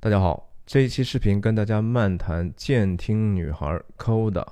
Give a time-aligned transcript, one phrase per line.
[0.00, 3.66] 大家好，这一期视频跟大家漫谈《监听女孩》
[3.98, 4.46] Coda。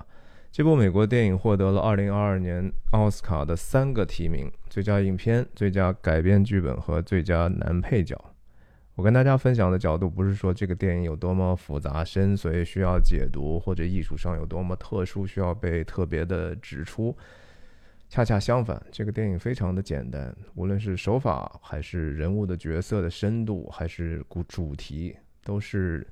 [0.50, 8.20] 这部美国电影获得了2022年奥斯卡的三个提名：最佳影片、最佳改编剧本和最佳男配角。
[8.96, 17.16] 我跟大家分享的角度不是说这个电影有多么复杂深邃需要解读，或者艺术上有多么特殊需要被特别的指出。
[18.08, 26.04] 恰恰相反，这个电影非常的简单，无论是手法，还是人物的角色的深度，还是主主题，都是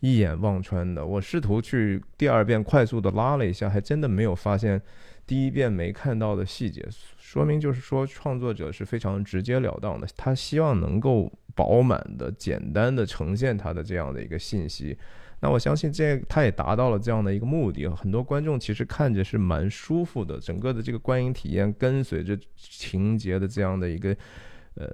[0.00, 1.04] 一眼望穿的。
[1.04, 4.80] 我试图去第二遍快速的拉了一下，还真的没有发现
[5.26, 6.84] 第一遍没看到的细节，
[7.18, 11.30] 说明就是说创作者是非常直截了当的，他希望能够。
[11.52, 14.96] 饱满的、简单的呈现他的这样的一个信息，
[15.40, 17.86] 那我相信这他也达到了这样的一个目的。
[17.88, 24.16] 很多观众其实看着是蛮舒服的，整个的这个观影体验跟随着情节的这样的一个
[24.76, 24.88] 呃，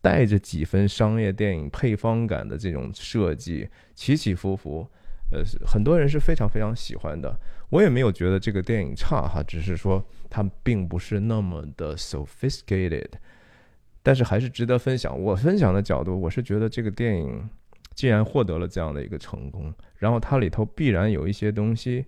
[0.00, 4.86] 带着几分商业电影配方感的这种设计，起起伏伏，
[5.32, 7.38] 呃，很多人是非常非常喜欢的。
[7.70, 13.08] 我也没有觉得这个电影差哈，只是说它并不是那么的 sophisticated。
[14.02, 15.20] 但是还是值得分享。
[15.20, 17.50] 我分享的角度，我是觉得这个电影
[17.92, 22.06] 既然获得了这样的一个成功，然后它里头必然有一些东西，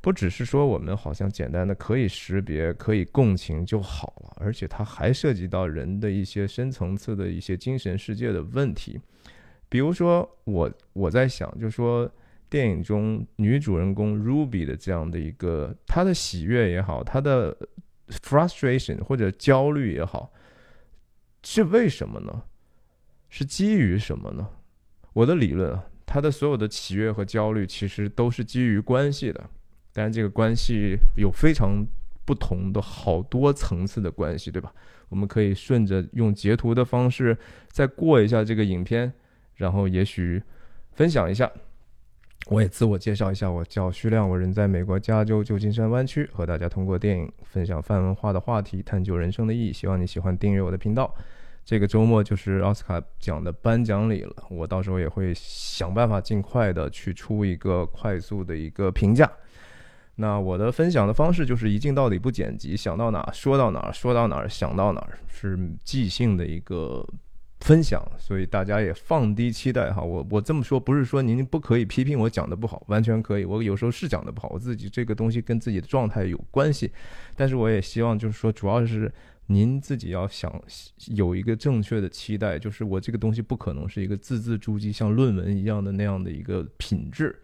[0.00, 9.00] 不只是说我们好像简单的可以识别、可以共情就好了，而且它还涉及到人的一些深层次的一些精神世界的问题。
[9.68, 12.10] 比如说，我我在想，就说
[12.48, 17.56] 电影中女主人公 Ruby 的这样的一个她的喜悦也好，她的
[18.08, 20.32] frustration 或者焦虑也好。
[21.42, 22.42] 是为什么呢？
[23.28, 24.48] 是基于什么呢？
[25.12, 29.50] 我的理论啊，他的所有的喜悦和焦虑其实都是基于关系的，
[29.98, 31.84] 但是这个关系有非常
[32.24, 34.72] 不同的好多层次的关系，对吧？
[35.08, 39.12] 我们可以顺着用截图的方式再过一下这个影片，
[39.56, 40.40] 然后也许
[40.92, 41.50] 分享一下。
[42.46, 49.72] 我也自我介绍一下，我叫徐亮，我人在美国加州旧金山湾区，和大家通过电影分享泛文化的话题，探究人生的意义。
[49.72, 51.12] 希望你喜欢订阅我的频道。
[51.64, 59.28] 这个周末就是奥斯卡奖的颁奖礼了，我到时候也会想办法尽快的去出一个快速的一个评价。
[60.18, 67.04] 那我的分享的方式就是一镜到底不剪辑，想到哪说到哪，说到哪想到哪，是即兴的一个。
[67.62, 70.00] 分享，所以大家也放低期待哈。
[70.00, 73.44] 我我这么说不是说您不可以批评我讲的不好，完全可以。
[73.44, 76.88] 我有时候是讲的不好，我自己这个东西跟自己的状态有关系。
[77.34, 79.12] 但是我也希望就是说，主要是
[79.46, 80.48] 您自己要想
[81.08, 87.36] 有一个正确的期待，就是我这个东西不可能是一个字字珠玑，像论文一样的那样的一个品质，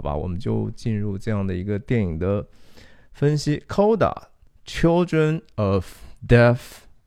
[0.00, 0.16] 好吧？
[0.16, 2.46] 我们就进入这样的一个电影的
[3.12, 3.62] 分析。
[3.68, 4.14] Coda
[4.64, 5.86] Children of
[6.26, 6.58] Deaf。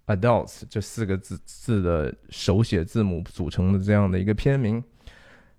[0.05, 4.83] Adults 这四个字字的手写字母组成的这样的一个片名，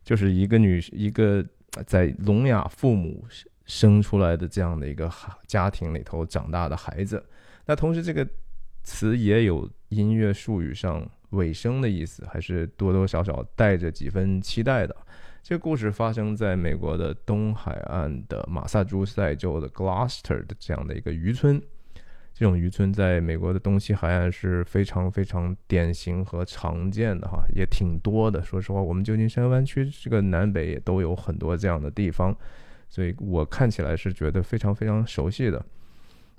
[0.05, 1.43] 就是一个女一个
[1.87, 3.25] 在聋哑父母
[3.65, 5.11] 生出来的这样的一个
[5.47, 7.25] 家庭里头长大的孩子。
[7.65, 8.28] 那同时这个
[8.83, 14.94] 词也有音乐术语上尾声的意思，还是多多少少带着几分期待的。
[15.44, 21.60] 这个故事发生在美国的东海岸的马萨诸塞州的 Gloucester 的这样的一个渔村。
[22.32, 28.43] 这种渔村在美国的东西海岸是非常非常典型和常见的哈，也挺多的。
[28.43, 32.34] 说实话，我们旧金山湾区这个南北也都有很多这样的地方，
[32.88, 35.62] 所以我看起来是觉得非常非常熟悉的。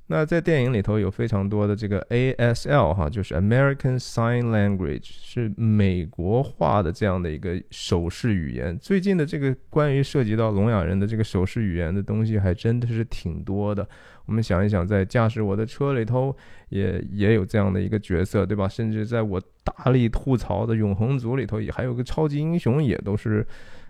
[0.07, 8.77] 那在电影里头有非常多的这个 ASL 哈，就是 American Sign Language，是美国化的这样的一个手势语言。
[8.77, 13.88] 最近的这个关于涉及到聋哑人的这个手势语言的东西，还真的是挺多的。
[14.27, 16.35] 我们想一想，在驾驶我的车里头，
[16.69, 18.67] 也也有这样的一个角色，对吧？
[18.67, 23.43] 甚至在我大力吐槽的永恒族里头，也还有个超级英雄，也都是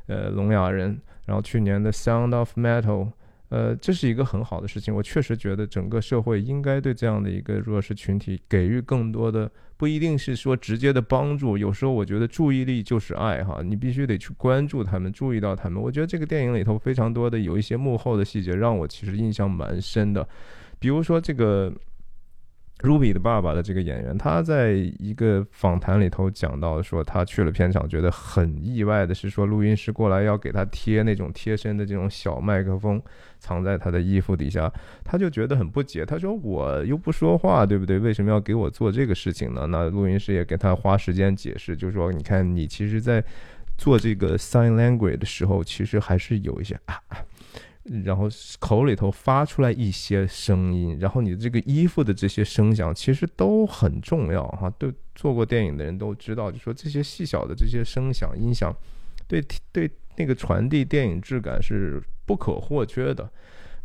[0.08, 0.98] 呃聋哑人。
[1.26, 3.10] 然后去年的 Sound of Metal。
[3.50, 4.94] 呃，这是一个很好的事情。
[4.94, 11.58] 我确实觉得整个社会应该对这样的一个弱势群体给予更多的，不一定是说直接的帮助。
[11.58, 15.82] 有时候我觉得注意力就是爱哈，你必须得去关注他们，注意到他们。
[15.82, 20.28] 我觉得这个电影里头非常多的有一些幕后的细节，让我其实印象蛮深的，
[20.80, 21.74] 比如说这个。
[22.82, 33.02] Ruby 的爸爸的这个演员，他在一个访谈里头讲到说，他去了片场，觉得很意外的是，说录音师过来要给他贴那种贴身的这种小麦克风，
[33.40, 34.72] 藏在他的衣服底下，
[35.06, 36.06] 他就觉得很不解。
[36.06, 37.98] 他说：“我又不说话，对不对？
[37.98, 43.24] 为什么要给我做这个事情呢？”那录音师也给他花时间解释，就说：“你看，你其实，在
[43.78, 47.00] 做这个 sign language 的时候，其实还是有一些啊。”
[48.04, 48.28] 然后
[48.60, 54.70] 口里头发出来一些声音，然后你这个衣服的这些声响其实都很重要哈。
[54.78, 58.76] 对做过电影的人都知道，就说这些细小的这些声响音响，
[59.28, 59.40] 对
[59.72, 63.30] 对那个传递电影质感是不可或缺的。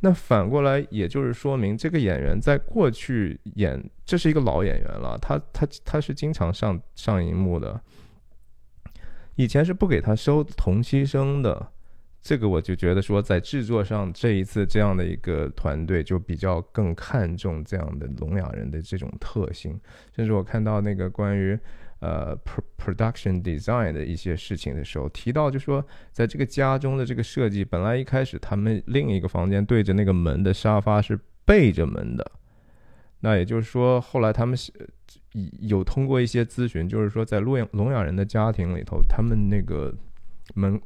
[0.03, 7.79] 那反过来，也就是说明这个演员在过去演，这是一个老演员了，他他他是经常上上荧幕的，
[9.37, 11.71] 以前是不给他收同期声的，
[12.23, 19.81] 这个我就觉得说，在制作上这一次这样的一个团队就比较更看重这样的聋哑人的这种特性，
[20.15, 21.59] 甚至我看到那个关于。
[22.03, 22.35] 呃
[22.79, 32.33] ，production design 的一些事情的时候，提到就说，在这个家中的这个设计，本来一开始他们另一个房间对着那个门的沙发是背着门的，
[33.21, 34.57] 那也就是说，后来他们
[35.61, 39.95] 有通过一些咨询，就是说，在聋哑聋哑人的家庭里头，他们那个
[40.55, 40.81] 门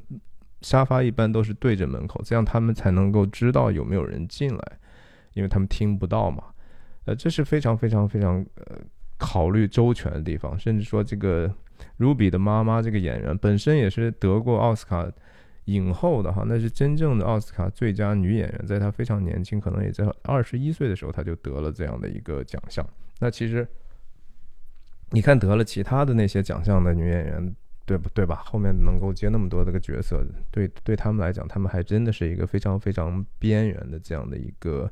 [0.65, 4.79] 沙发一般都是对着门口，这样他们才能够知道有没有人进来，
[5.35, 6.43] 因为他们听不到嘛。
[7.05, 8.79] 呃，这是非常非常非常呃。
[9.17, 11.51] 考虑周全的地方，甚至说这个
[11.99, 15.09] Ruby 的妈妈这个演员本身也是得过奥斯卡
[15.67, 22.85] 影后的哈，那是真正的奥斯卡最佳女演员，在她非常年轻，可能也在二十一岁的时候，她就得了这样的一个奖项。
[23.21, 23.67] 那其实
[25.11, 27.57] 你看得了其他的那些奖项的女演员，
[27.87, 28.43] 对不对吧？
[28.45, 34.91] 后面能够接那么多这个角色，对对他们来讲，他们还真的是一个非常非常边缘的这样的一个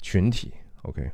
[0.00, 0.52] 群体。
[0.82, 1.10] OK。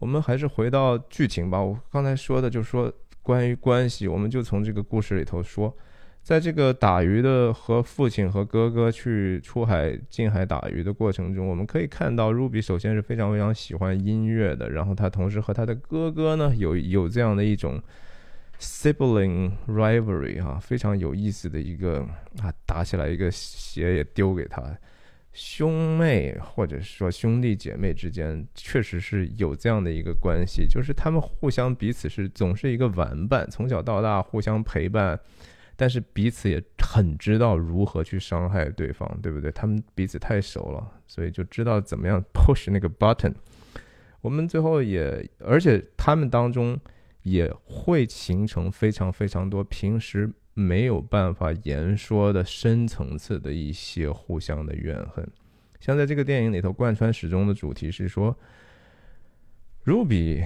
[0.00, 1.60] 我们还是回到剧情吧。
[1.60, 2.90] 我刚才说的，就是说
[3.20, 5.76] 关于关系，我们就从这个故事里头说，
[6.22, 17.78] 在这个打鱼的和父亲和哥哥去出海近海打鱼的过程中，我们可以看到 Ruby 首先是非常非常喜欢音乐的，然后他同时和他的哥哥呢有有这样的一种
[18.60, 22.06] sibling rivalry 哈，非常有意思的一个
[22.40, 24.62] 啊，打起来一个鞋也丢给他。
[25.32, 35.18] 兄妹或者说兄弟姐妹之间，确实是有这样的一个关系，就是他们互相彼此是总是一个玩伴，从小到大互相陪伴，
[35.76, 39.52] 但是彼此也很知道如何去伤害对方，对不对？
[39.52, 43.32] 他们彼此太熟了，所以就知道怎么样 push 那个 button。
[44.20, 46.78] 我们最后也，而且他们当中
[47.22, 50.30] 也会形成非常非常多平时。
[50.52, 55.26] 没有办法言说的深层次的一些互相的怨恨，
[55.78, 58.36] 像在这个电影里头贯穿始终的主题是说
[59.86, 60.44] ，Ruby，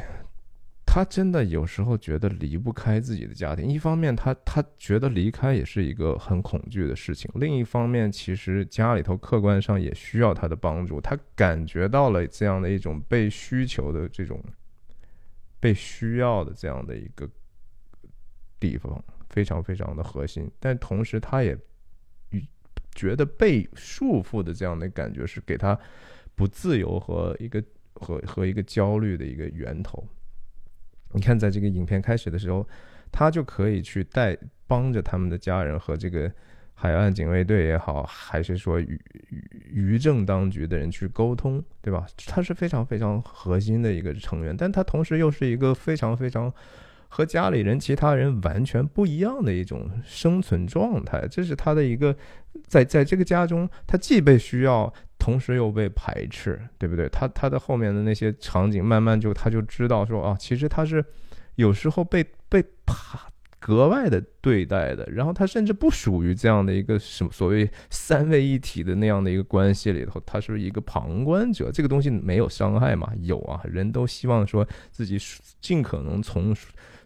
[0.86, 3.66] 他真的有时候觉得离不开自己的家庭。
[3.66, 11.00] 一方面，他他觉得离开也是一个很恐惧的事情；另一方面，其实家里头客观上也需要他的帮助。
[11.00, 14.40] 他感觉到了这样的一种被需求的这种
[15.64, 17.26] 被需要的这样的一个
[18.60, 19.02] 地方。
[19.30, 21.58] 非常非常的核心，但同时他也
[22.94, 25.76] 觉得被束缚的这样的感觉是给他
[26.36, 27.60] 不自由和一个
[27.94, 30.06] 和和一个焦虑的一个源头。
[31.10, 32.64] 你看，在这个影片开始的时候，
[33.10, 34.38] 他就可以去带
[34.68, 36.32] 帮着他们的家人和这个
[36.74, 39.00] 海岸警卫队也好，还是说渔
[39.72, 42.06] 渔政当局的人去沟通，对吧？
[42.26, 46.52] 他是非常非常核心的一个成员，但他同时又是一个非常非常。
[47.06, 52.16] 和家里人、其他人完全不一样的一种生存状态，这是他的一个，
[52.66, 57.08] 在在这个家中，他既被需要，同时又被排斥，对不对？
[57.10, 61.04] 他他的后面的那些场景，慢慢就他就知道说啊，其实他是
[61.54, 63.28] 有时候被被怕
[63.64, 71.72] 格外的对待的，然后他甚至不属于这样的一个什么所谓三位一体的那样的一个关系里头，他是一个旁观者。
[71.72, 73.10] 这个东西没有伤害嘛？
[73.22, 75.16] 有啊，人都希望说自己
[75.62, 76.54] 尽可能从。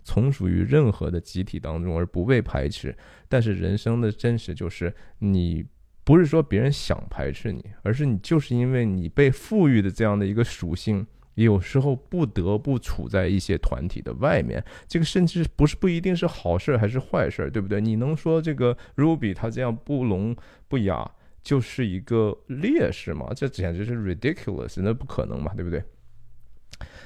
[0.05, 2.97] 从属于任何的集体当中而不被排斥，
[3.29, 5.63] 但是人生的真实就是，你
[6.03, 11.07] 不是说别人想排斥你，而是你就是因为你被赋予的这样的一个属性，
[11.45, 14.63] 有时候不得不处在一些团体的外面。
[14.87, 17.81] 这个甚至不是不一定是好事还是坏事，对不对？
[17.81, 20.35] 你能说这个 Ruby 他这样不聋
[20.67, 21.11] 不哑
[21.43, 23.29] 就是一个劣势吗？
[23.35, 25.83] 这简直是 ridiculous，那不可能嘛，对不对？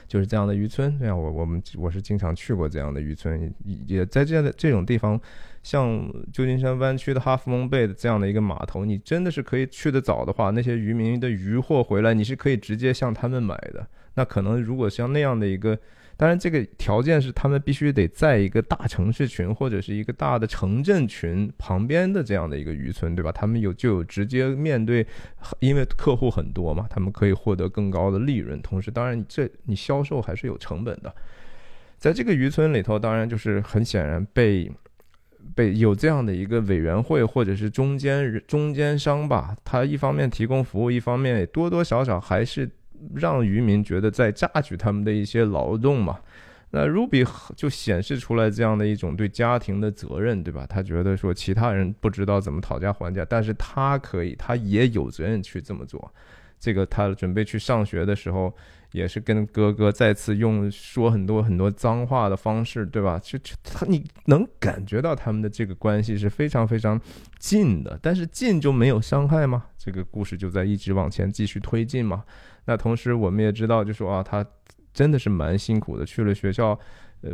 [0.09, 3.51] 就是这样的渔村，这样我我们我是经常去过这样的渔村，
[3.87, 5.19] 也在这样的这种地方，
[5.63, 13.87] 像旧金山湾区的哈弗蒙贝的这样的一个码头，你真的是可以去的早的话，那些渔民的渔货回来，你是可以直接向他们买的。
[14.15, 15.79] 那可能如果像那样的一个。
[16.15, 23.33] 当然，这个条件是他们必须得在一个大城市群或者是一个大的城镇群旁边的这样的一个渔村，对吧？
[23.33, 25.05] 他们有就有直接面对，
[25.59, 28.61] 因为客户很多嘛，他们可以获得更高的利润。
[28.63, 31.13] 同时，当然这你销售还是有成本的。
[31.97, 34.71] 在这个渔村里头，当然就是很显然被
[35.57, 42.71] 被有这样的一个委员会或者是中间中间商吧，他一方面提供服务，一方面多多少少还是。
[43.15, 46.21] 让渔民觉得在榨取他们的一些劳动嘛，
[46.71, 50.67] 那 Ruby 就显示出来这样的一种对家庭的责任，对吧？
[50.67, 56.13] 他觉得说其他人不知道怎么讨价还价，但是他可以，他也有责任去这么做。
[56.59, 58.55] 这个他准备去上学的时候，
[58.93, 63.19] 也是跟哥哥再次用说很多很多脏话的方式，对吧？
[63.23, 67.01] 就就他你能感觉到他们的这个关系是非常非常
[67.39, 69.65] 近的，但是近就没有伤害吗？
[69.77, 72.23] 这个故事就在一直往前继续推进嘛。
[72.67, 74.47] 那同时我们也知道，就说啊，他。
[74.95, 76.79] 真的是蛮辛苦的，去了学校，
[77.23, 77.31] 呃，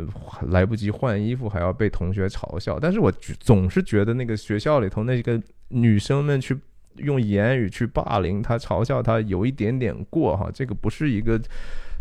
[0.47, 2.79] 来不及换衣服，还要被同学嘲笑。
[2.79, 5.37] 但是我总是觉得那个学校里头那个
[5.67, 6.57] 女生们去
[6.99, 10.49] 用言语去霸凌他、嘲笑他，有一点点过哈。
[10.53, 11.39] 这个不是一个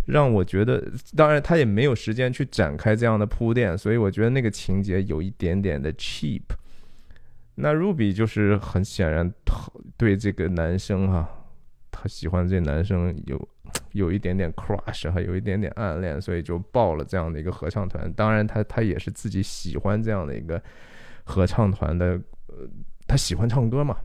[0.07, 0.83] 让我觉得，
[1.17, 6.43] 当然他也没有时间去展开这样的铺垫，所以我觉得那个情节有一点点的 cheap。
[7.55, 9.33] 那 Ruby 就是很显然
[9.97, 11.29] 对这个男生哈。
[11.91, 13.49] 他喜欢这男生有
[13.91, 18.13] 有一点点 crush，还有一点点暗恋，所以就报了这样的一个合唱团。
[18.13, 20.63] 当然，他他也是自己喜欢这样的一个
[21.25, 22.11] 合唱团的，
[22.47, 22.69] 呃，
[23.09, 23.97] 他喜欢唱歌嘛。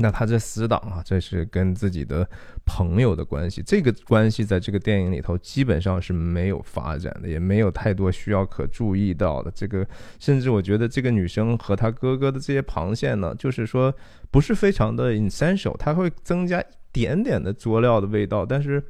[0.00, 2.28] 那他这死党啊，这是跟自己的
[2.64, 9.50] 朋友的关系，这个关系在这个电影里头基本上是没有发展的，也没有太多需要可注意到的。
[9.50, 9.86] 这个
[10.20, 13.92] 甚至我觉得这个女生和她哥哥的这些旁线呢，就是说
[14.30, 18.82] 不是非常的 essential，它会增加一点点的佐料的味道，但是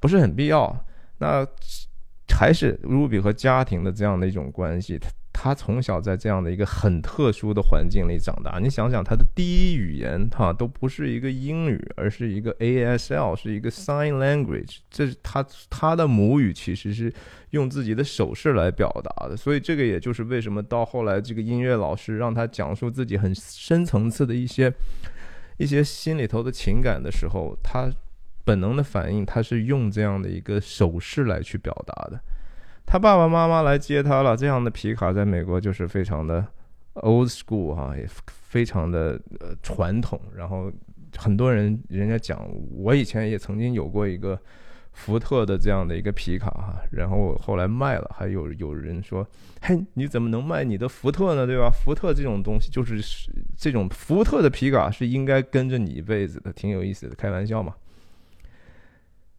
[0.00, 0.84] 不是很必要。
[1.18, 1.46] 那
[2.34, 4.98] 还是 Ruby 和家庭的这样的一种关系。
[5.36, 17.12] 他从小在这样的一个很特殊的环境里长大，你想想，他的第一语言哈都不是一个英语，而是一个 ASL，是一个 Sign Language，这是他他的母语其实是
[17.50, 24.72] 用自己的手势来表达的，所以这个也就是为什么到后来这个音乐老师让他讲述自己很深层次的一些
[25.58, 27.90] 一些心里头的情感的时候，他
[28.44, 32.20] 本能的反应他是用这样的一个手势来去表达的。
[32.86, 36.46] 他爸爸妈妈来接他了，这样的皮卡在美国就是非常的
[36.94, 40.20] old school 哈，也非常的呃传统。
[40.36, 40.70] 然后
[41.16, 44.38] 很多人人家讲，我以前也曾经有过一个
[44.92, 49.26] 福特的这样的一个皮卡哈，然后后来卖了，还有有人说，
[49.60, 51.44] 嘿，你怎么能卖你的福特呢？
[51.44, 51.68] 对吧？
[51.68, 53.00] 福特这种东西就是
[53.56, 57.74] 这种福特的皮卡是应该跟着你一辈子的，挺有意思的，开玩笑嘛。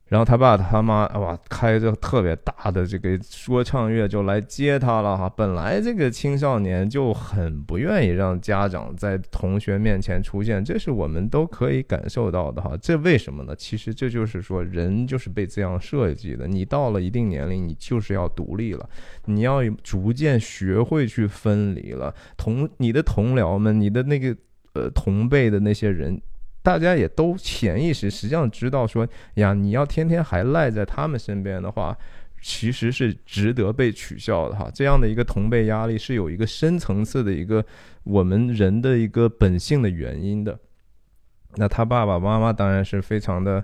[0.08, 5.28] 然后他爸他妈哇，开着特别大的这个说唱乐就来接他了哈。
[5.28, 12.78] 本来这个青少年就很不愿意让家长在同学面前出现，这是我们都可以感受到的哈。
[12.80, 13.56] 这为什么呢？
[13.56, 16.48] 其实这就是说，人就是被这样设计的。
[16.48, 18.88] 你到了一定年龄，你就是要独立了，
[19.26, 22.14] 你要逐渐学会去分离了。
[22.38, 24.38] 同你的同僚们，你的那个
[24.74, 26.22] 呃同辈的那些人。
[26.66, 31.96] 大家也都潜意识实际上知道说呀，你要天天还赖在他们身边的话，
[32.42, 34.68] 其实是值得被取笑的哈。
[34.74, 37.64] 这样的一个同辈压力是有一个深层次的一个
[38.04, 40.58] 我们人的一个本性的原因的。
[41.58, 43.64] 那他爸爸妈妈当然是非常的，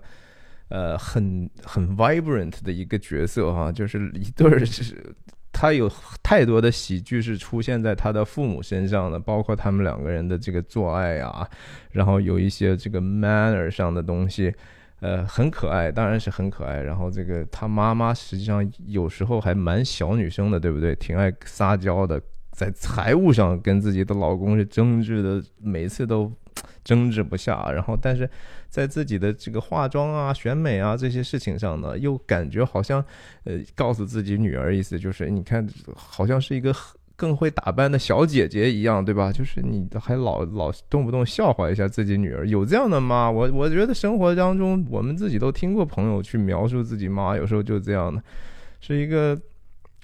[0.70, 5.16] 呃，很很 vibrant 的一个角色哈，就是一对儿是。
[5.52, 5.92] 他有
[6.24, 11.48] 太多的喜剧是出现在他的父母身上的，包括他们两个人的这个做爱啊，
[11.92, 14.54] 然后有一些这个 manner 上的东西，
[15.02, 16.82] 呃，很可爱，当然是很可爱。
[16.82, 20.96] 然后这个他妈妈实际上有时候还蛮小女生的，对不对？
[20.96, 26.32] 挺爱撒娇的，在财务上跟自己的老公是争执的，每次都
[26.84, 27.72] 争执不下。
[27.72, 28.30] 然后但是。
[28.72, 33.04] 在自己的这个化妆啊、选美啊这些事情上呢，又感觉好像，
[33.44, 36.74] 呃，告诉自己女儿，意思就是，你看，好像是一个
[37.18, 39.30] 更会打扮的小姐姐一样，对吧？
[39.30, 43.30] 就是你还老老动不动笑话一下自己女儿，有这样的吗？
[43.30, 48.24] 我我觉得生活当中，我们自己都听过朋友去描述自己妈，有时候就这样的，
[48.80, 49.38] 是一个。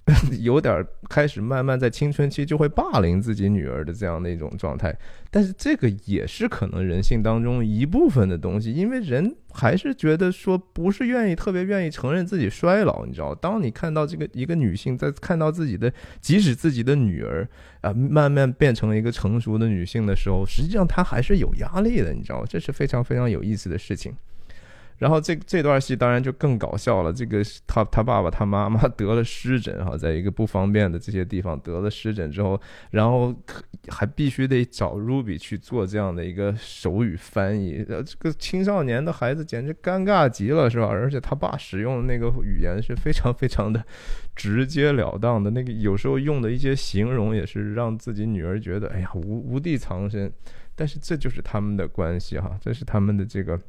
[0.40, 4.98] 有点开始慢慢在青春期就会霸凌自己女儿的这样的一种状态，
[5.30, 17.46] 但是这个也是可能人性当中一部分的东西，因为人还是觉得说不是愿意特别愿意承认自己衰老，你知道，当你看到这个一个女性在看到自己的，即使自己的女儿
[17.82, 24.16] 啊慢慢变成了一个成熟的女性的时候，实际上她还是有压力的，你知道，这是非常非常有意思的事情。
[24.98, 27.14] 然后这这段戏当然就更搞笑了。
[27.14, 33.36] 这个他他爸爸他妈妈得了湿疹哈，在一个不方便的这些地方得了湿疹之后，然后
[33.90, 37.86] 还必须得找 Ruby 去做这样的一个手语翻译。
[37.88, 40.88] 呃，这个青少年的孩子简直尴尬极了，是吧？
[40.88, 43.84] 而且他爸使用的那个语言是非常非常的
[44.36, 50.32] 直截了当的，那个有时候用的一些形容也是让自己女儿觉得哎呀无无地藏身。
[50.76, 53.60] 但是这就是他们的关系哈，这是他们的这个。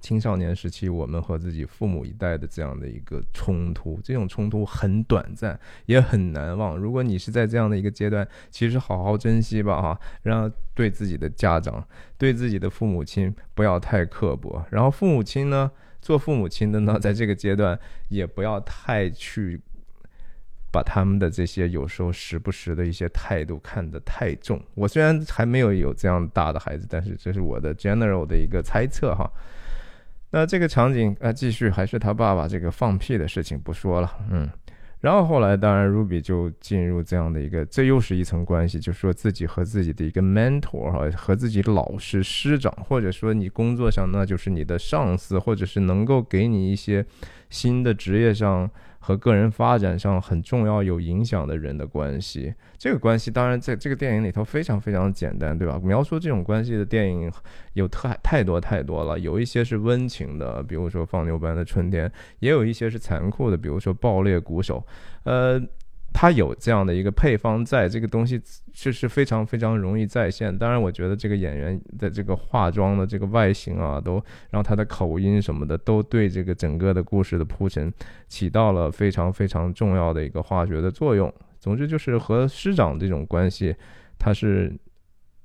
[0.00, 6.76] 青少年时期我们和自己父母一代的这样的一个冲突，这种冲突很短暂，也很难忘。
[6.76, 11.86] 如果你是在这样的一个阶段，其实好好珍惜吧，哈，让对自己的家长、
[12.18, 14.64] 对自己的父母亲不要太刻薄。
[14.70, 15.70] 然后父母亲呢，
[16.02, 17.78] 做父母亲的呢， 在这个阶段
[18.08, 19.60] 也不要太去。
[20.72, 24.60] 把他们的这些有时候时不时的一些态度看得太重。
[24.74, 29.30] 我虽然还没有有这样大的孩子，但是这是我的 general 的一个猜测哈。
[30.30, 34.48] 那这个场景啊，继续还是他爸爸这个放屁的事情不说了，嗯。
[35.00, 47.04] 然后后来当然 Ruby 就进入这样的一个，这又是一层关系，就说自己和自己的一个 mentor 哈，和自己老师师长，或者说你工作上那就是你的上司，或者是能够给你一些
[47.50, 48.68] 新的职业上。
[49.06, 55.78] 和个人发展上很重要、有影响的人的关系，这个关系当然在这个电影里头非常非常简单，对吧？
[55.80, 57.30] 描述这种关系的电影
[57.74, 62.08] 有太太多太多了，有一些是温情的，比如说《放牛班的春天》，
[62.40, 64.80] 也有一些是残酷的，比如说《爆裂鼓手》，
[65.22, 65.62] 呃。
[66.18, 68.40] 他有这样的一个配方，在这个东西
[68.72, 70.56] 是是非常非常容易再现。
[70.56, 74.14] 当然，我觉得这个演员的这个化妆的这个外形啊，都
[74.48, 77.92] 然后他的口音什么的，都对这个整个的故事的铺陈
[78.28, 81.30] 起到了非常非常重要的一个化学的作用。
[81.60, 83.76] 总之，就是和师长这种关系，
[84.18, 84.72] 他是。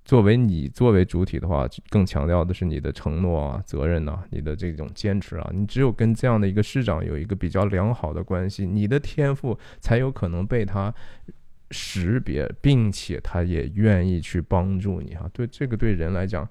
[0.04, 5.50] 作为你作为主体的话，更强调的是你的承诺啊、责任呐、你的这种坚持啊。
[5.54, 10.94] 你只有跟这样的一个师长有一个比较良好的关系，你的天赋才有可能被他
[11.70, 15.30] 识别，并且他也愿意去帮助你啊。
[15.32, 16.48] 对这个对人来讲。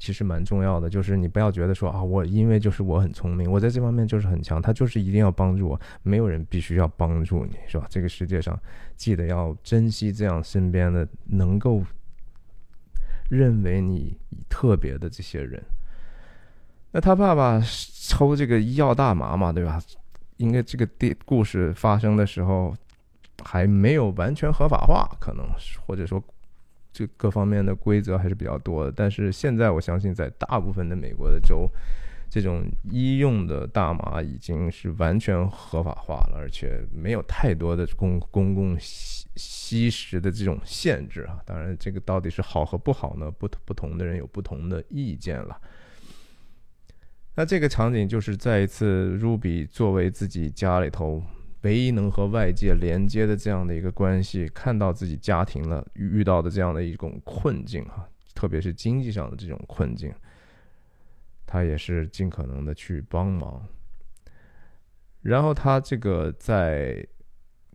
[0.00, 7.86] 其实蛮重要的，就是你不要觉得说啊，我因为就是我很聪明，我在这方面就是很强，他就是一定要帮助我，没有人必须要帮助你，是吧？
[7.90, 8.58] 这个世界上，
[8.96, 11.84] 记得要珍惜这样身边的能够
[13.28, 14.16] 认为你
[14.48, 15.62] 特别的这些人。
[16.92, 17.62] 那他爸爸
[18.08, 19.78] 抽这个医药大麻嘛，对吧？
[20.38, 22.74] 应该这个电故事发生的时候
[23.44, 25.44] 还没有完全合法化，可能
[25.86, 26.24] 或者说。
[27.00, 31.66] 这各方面的规则还是比较多的，但是现在我相信，在大部分的美国的州，
[32.28, 41.40] 这种医用的大麻已经是完全合法化了，而且没有太多的公公共吸吸食的这种限制啊。
[41.46, 43.30] 当然，这个到底是好和不好呢？
[43.30, 45.58] 不不同的人有不同的意见了。
[47.34, 51.22] 那这个场景就是再一次，Ruby 作为自己家里头。
[51.62, 60.10] 唯一能和外界连接的这样的一个关系，看到自己家庭了遇到的这样的一种困境哈，特别是经济上的这种困境，
[61.46, 63.66] 他也是尽可能的去帮忙。
[65.22, 67.06] 然后他这个在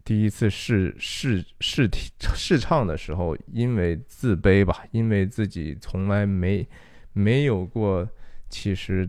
[0.04, 6.67] 第一次试试试听试唱的时候，因为自卑吧，因为自己从来没
[7.13, 8.10] 没有过，
[8.50, 9.08] 其实。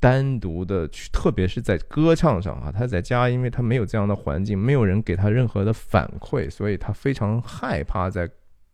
[0.00, 8.28] 单独的去，特别是在歌唱上啊，他在家，因为他没有这样的环境，没有人给他任何的反馈，所以他非常害怕在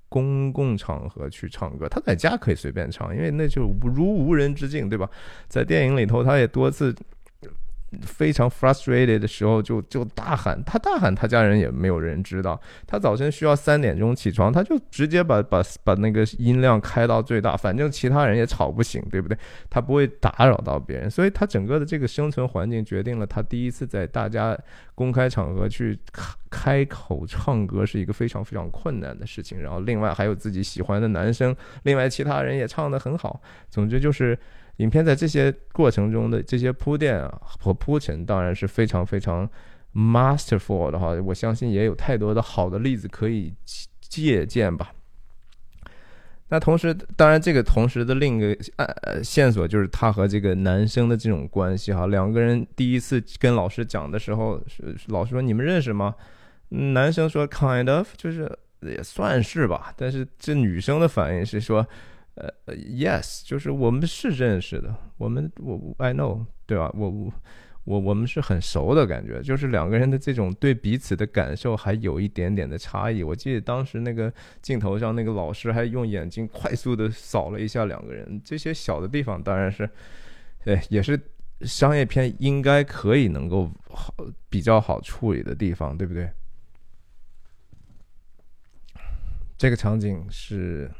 [0.08, 1.88] 公共场合去唱歌。
[1.88, 5.08] 他在家可以随便唱，因为那就如无人之境，对吧？
[5.48, 6.94] 在电影里头，他也多次。
[8.02, 12.60] 非常 frustrated 的时候，就就大喊，他大喊，他家人也没有人知道。
[12.86, 19.36] 他早晨需要三点钟起床，他就直接把把把那个音量开到最大，反正其他人也吵不醒，对不对？
[19.68, 24.58] 他不会打扰到别人，所以他整个的这个生存环境决定了他第一次在大家
[24.94, 29.60] 公开场合去开开口唱歌是一个非常非常困难的事情。
[29.60, 33.40] 然后另外还有自己喜欢的男生，另外其他人也唱得很好。
[33.70, 34.38] 总之就是。
[34.78, 39.48] 影片在这些过程中的这些铺垫啊和铺陈，当然是非常非常
[39.94, 41.12] masterful 的哈。
[41.24, 43.54] 我相信也有太多的好的例子可以
[44.00, 44.92] 借鉴吧。
[46.48, 52.08] 那同时，当然这个同时的另一个呃线索就是他和这个男生的这种关系哈。
[52.08, 54.60] 两个人第一次跟老师讲的时候，
[55.06, 56.16] 老师说你们认识吗？
[56.70, 59.94] 男生说 kind of，就是也算是吧。
[59.96, 61.86] 但是这女生的反应是说。
[62.36, 66.90] 呃，yes，就是我们是认识的，我们我 I know，对吧？
[66.92, 67.32] 我我
[67.84, 73.22] 我我们是很熟的感觉，就是两个人的这种对彼此的感受还有一点点的差异。
[73.22, 79.88] 我记得当时那个镜头上，那个老师还用眼睛快速的扫了一下两个人，这些小的地方当然是，
[80.64, 81.20] 对，也是
[81.60, 84.12] 商业片应该可以能够好
[84.50, 86.28] 比较好处理的地方，对不对？
[89.56, 90.90] 这个场景是。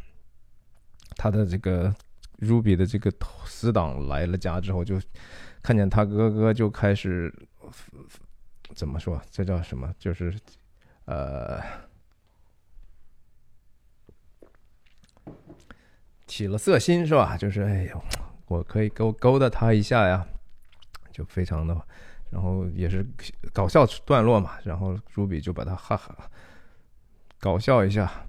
[1.17, 1.95] 他的这个
[2.41, 3.13] Ruby 的这个
[3.47, 5.01] 死党来了家之后，就
[5.63, 7.33] 看见他哥哥就开始
[8.75, 9.21] 怎么说？
[9.31, 9.95] 这叫什么？
[9.99, 10.35] 就是
[11.07, 11.61] 呃，
[16.27, 17.37] 起了色心是吧？
[17.37, 18.05] 就是哎呦，
[18.47, 20.27] 我可以勾勾搭他一下呀，
[21.13, 21.81] 就非常的，
[22.31, 23.07] 然后也是
[23.53, 26.31] 搞笑段落嘛，然后朱比就把他哈哈
[27.39, 28.27] 搞笑一下。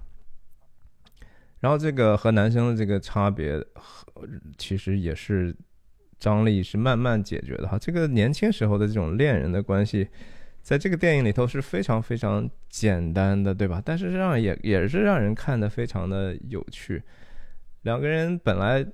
[1.60, 3.58] 然后这个和男生的这个差别，
[4.58, 5.56] 其实也是
[6.18, 7.78] 张力是慢慢解决的哈。
[7.78, 10.06] 这个年轻时候的这种恋人的关系，
[10.60, 13.80] 在这个电影里头是非常非常简单的，对吧？
[13.82, 17.02] 但是让也也是让人看的非常的有趣。
[17.82, 18.86] 两个人本来，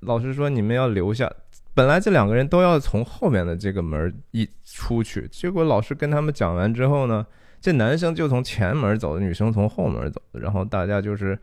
[0.00, 1.30] 老实说，你们要留下，
[1.74, 7.24] 本来这两个人都要从后面的这个门一出去，结果老师跟他们讲完之后呢，
[7.60, 11.38] 这男生就从前门走，女生从后门走，然后大家就是。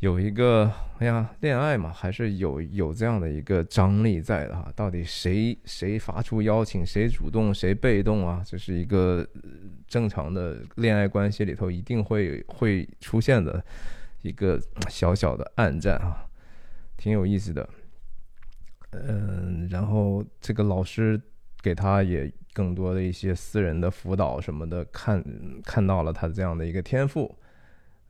[0.00, 4.70] 有一个，哎呀，恋爱嘛，还是有有这样的一个张力在的哈。
[4.76, 8.42] 到底谁谁发出邀请，谁主动，谁被动啊？
[8.44, 9.26] 这是一个
[9.88, 13.64] 正常的恋爱关系里头一定会会出现的
[14.20, 16.26] 一个小小的暗战啊，
[16.98, 17.66] 挺有意思的。
[18.90, 21.18] 嗯，然后这个老师
[21.62, 25.24] 给他也更多的一些私人的辅导什么的，看
[25.64, 27.34] 看到了他这样的一个天赋。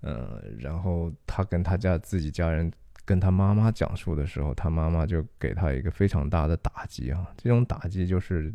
[0.08, 2.72] 嗯，然后他跟他家自己家人
[3.04, 7.26] 跟他妈妈讲述的时候，他妈妈就给他一个非常大的打击啊！
[7.36, 8.54] 这种打击就是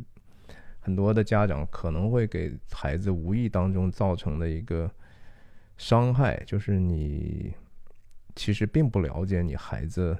[0.79, 4.89] 很多的家长可能会给孩子无意当中造成的一个
[5.77, 7.53] 伤害，就是你
[8.33, 10.17] 其实并不了解你孩子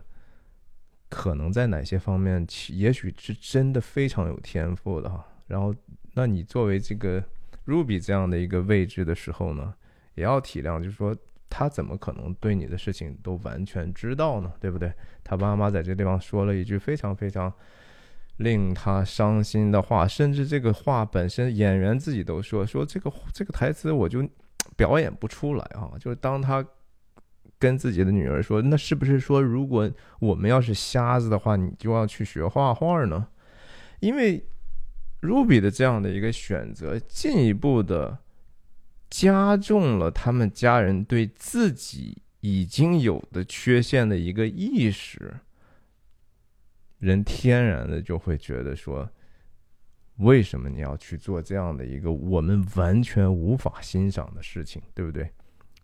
[1.08, 5.26] 可能在哪些方面，也许是真的非常有天赋的哈。
[5.48, 5.74] 然后，
[6.14, 7.24] 那你作为这个
[7.66, 9.74] Ruby 这样的一个位置的时候呢？
[10.22, 11.16] 也要体谅，就是说
[11.50, 14.54] 他怎么可能对你的事情都完全知道呢？
[14.60, 14.94] 对不对？
[15.24, 17.52] 他妈妈在这地方说了一句非常非常
[18.38, 24.24] 令他伤心的话，甚至这个话本身演员自己都说说这个这个台词我就
[24.78, 25.92] 表演不出来啊！
[26.00, 26.64] 就是当他
[27.58, 33.28] 跟自己的女儿说，那是不是说如果我们要是瞎子的话，你就要去学画画呢？
[34.00, 34.46] 因为
[35.22, 38.20] Ruby 的这样的一个选择，进一步的。
[39.12, 45.36] 加重了他们家人对自己已经有的缺陷的一个意识，
[46.98, 49.08] 人天然的就会觉得说，
[50.16, 55.30] 为什么你要去做这样的一个我们完全无法欣赏的事情，对不对？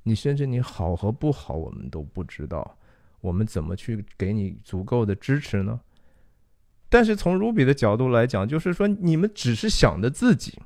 [0.03, 2.77] 你甚至你好和不好我们都不知道，
[3.19, 5.81] 我们怎么去给你足够的支持呢？
[6.87, 10.57] 但是从 Ruby 的角度来讲，就是说你们只是想着自己。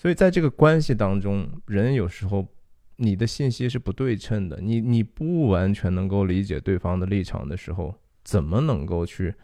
[0.00, 2.48] 所以在这个关系当中，人有时候
[2.96, 9.34] 你的信息是不对称的，你你不完全能够理解对方的立场的时候，怎么能够去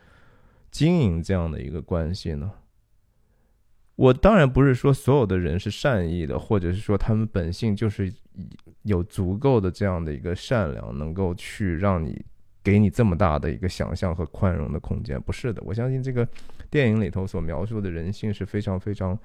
[0.70, 2.50] 经营这样的一个关系呢？
[3.96, 8.10] 我当然不是说所有的人是善意的，或者是说他们本性就是
[8.84, 12.24] 有足够的这样的一个善良，能够去让你
[12.62, 15.20] 给你这么大的一个想象和宽容的空间。
[15.20, 16.26] 不是的，我相信这个
[16.70, 19.18] 电影里头所描述的人性是非常非常。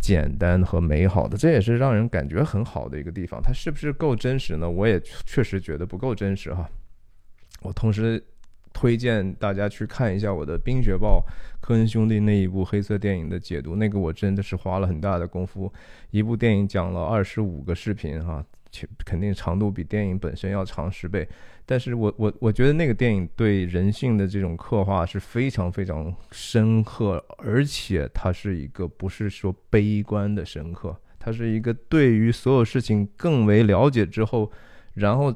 [0.00, 3.40] 简单和美好的，这也是让人感觉很好的一个地方。
[3.42, 4.68] 它是不是够真实呢？
[4.68, 6.68] 我也确实觉得不够真实哈。
[7.62, 8.22] 我同时
[8.72, 11.24] 推荐大家去看一下我的《冰雪暴》
[11.60, 15.72] 科恩兄弟那一部黑色电影的解读，那个我真的是花了很大的功夫，
[16.10, 18.44] 一部电影讲了二十五个视频哈。
[19.04, 21.26] 肯定长度比电影本身要长十倍，
[21.64, 34.50] 但是我我我觉得那个电影对人性的这种刻画是非常非常深刻，而且它是一个不是说悲观的深刻，它是一个对于所有事情更为了解之后，
[34.94, 35.34] 然后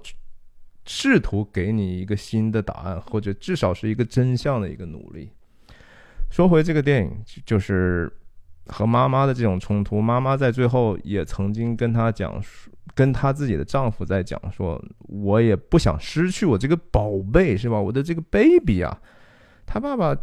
[0.85, 5.31] 试图给你一个新的答案，或者至少是一个真相的一个努力。
[6.31, 8.13] 说回这个电影，就是。
[8.67, 17.81] 和妈妈的这种冲突，妈妈在最后也曾经跟他讲述，跟她自己的丈夫在讲说，我也不想失去我这个宝贝，是吧？
[17.81, 19.01] 我的这个 baby 啊，
[19.67, 20.17] 他爸爸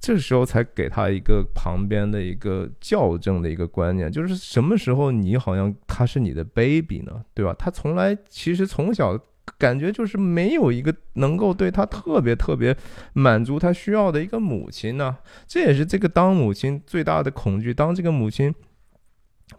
[0.00, 7.24] 这时候才给他一个旁边的一个校正的一个观念，就是什么时候你好像他是你的 baby 呢？
[7.34, 7.54] 对吧？
[7.58, 9.18] 他从来其实从小。
[9.56, 12.76] 感觉就是没有一个能够对他特别特别
[13.14, 17.72] 满足他需要的一个母亲呢，这也是这个当母亲最大的恐惧。
[17.72, 18.54] 当这个母亲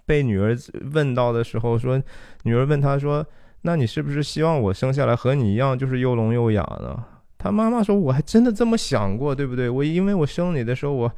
[0.05, 0.55] 被女儿
[0.93, 2.01] 问到的时候，说
[2.43, 3.25] 女儿问他说
[3.61, 7.03] ：“那你是不是希望我生下来和你一样，就是又聋又哑呢？”
[7.37, 9.69] 他妈妈说：“我还真的这么想过，对不对？
[9.69, 11.11] 我因为我生你的时候，我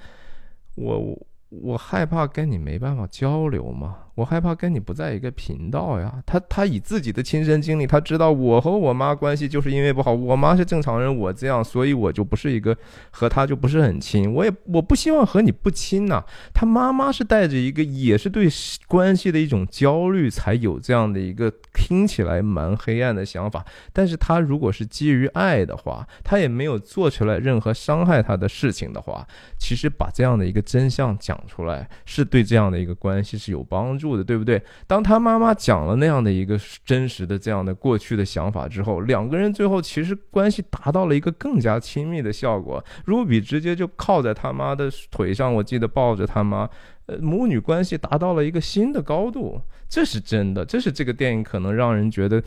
[0.75, 6.21] 我我害怕跟你没办法交流嘛。”我害怕跟你不在一个频道呀。
[6.27, 10.13] 他他以自己的亲身经历，他知道我和我妈关系就是因为不好。
[10.13, 12.77] 我妈是正常人，我这样，所以我就不是一个
[13.09, 14.31] 和他就不是很亲。
[14.31, 16.23] 我也我不希望和你不亲呐。
[16.53, 18.47] 他妈妈是带着一个也是对
[18.87, 23.65] 关系的一种焦虑，才有这样的一个听起来蛮黑暗的想法。
[23.91, 34.10] 但是他如果是基于爱的话，他也没有做出来任何伤害他的事情的话，其实把这样的一个真相讲出来，是对这样的一个关系是有帮助。
[34.15, 34.61] 的对不对？
[34.87, 42.83] 当他妈妈讲了那样的一个真实的这样的过去的想法之后，两个人最后其实关系达到了一个更加亲密的效果。
[43.05, 46.69] 如比直接就靠在他妈的腿上，我记得抱着他妈，
[47.05, 49.61] 呃，母女关系达到了一个新的高度。
[49.89, 52.41] 这是真的，这是这个电影可能让人觉得，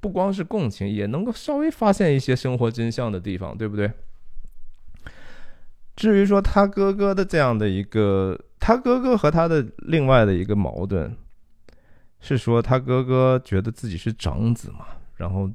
[0.00, 3.90] 不光是共情，也能够稍微发现一些生活真相的地方，对不对？
[5.96, 8.38] 至于说他哥哥的这样的一个。
[8.64, 11.16] 他哥哥和他的另外的一个矛盾，
[12.20, 15.50] 是说他哥哥觉得自己是长子嘛，然后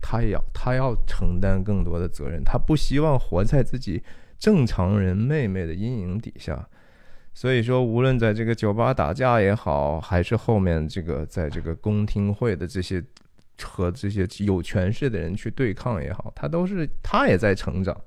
[0.00, 4.00] 他要他要承担更多的责任，他不希望活在自己
[4.38, 6.68] 正常人妹妹的阴影底下，
[7.34, 13.02] 所以说无论在这个酒吧打架也好，还是后面这个在这个公听会的这些
[13.60, 18.00] 和这些有权势的人去对抗也好，他都是他也在成长，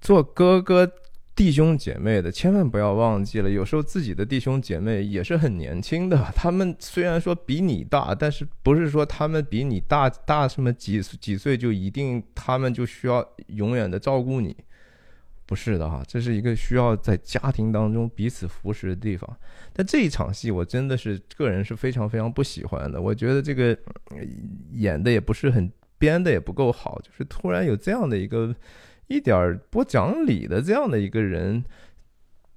[0.00, 0.92] 做哥哥。
[1.36, 3.50] 弟兄姐妹的，千万不要忘记了。
[3.50, 14.56] 有时候自己的弟兄姐妹也是很年轻的，他们虽然说比你大，但是不是说他们比你大大什么几几岁就一定他们就需要永远的照顾你？
[15.44, 19.36] 不是的哈，这是一个需要在家庭当中彼此扶持的地方。
[19.74, 22.98] 但这一场戏，我真的是个人是非常非常不喜欢的。
[22.98, 23.76] 我觉得这个
[24.72, 28.56] 演的也不是很编的也不够好，就是突然有这样的一个。
[29.08, 31.64] 一点不讲理的这样的一个人，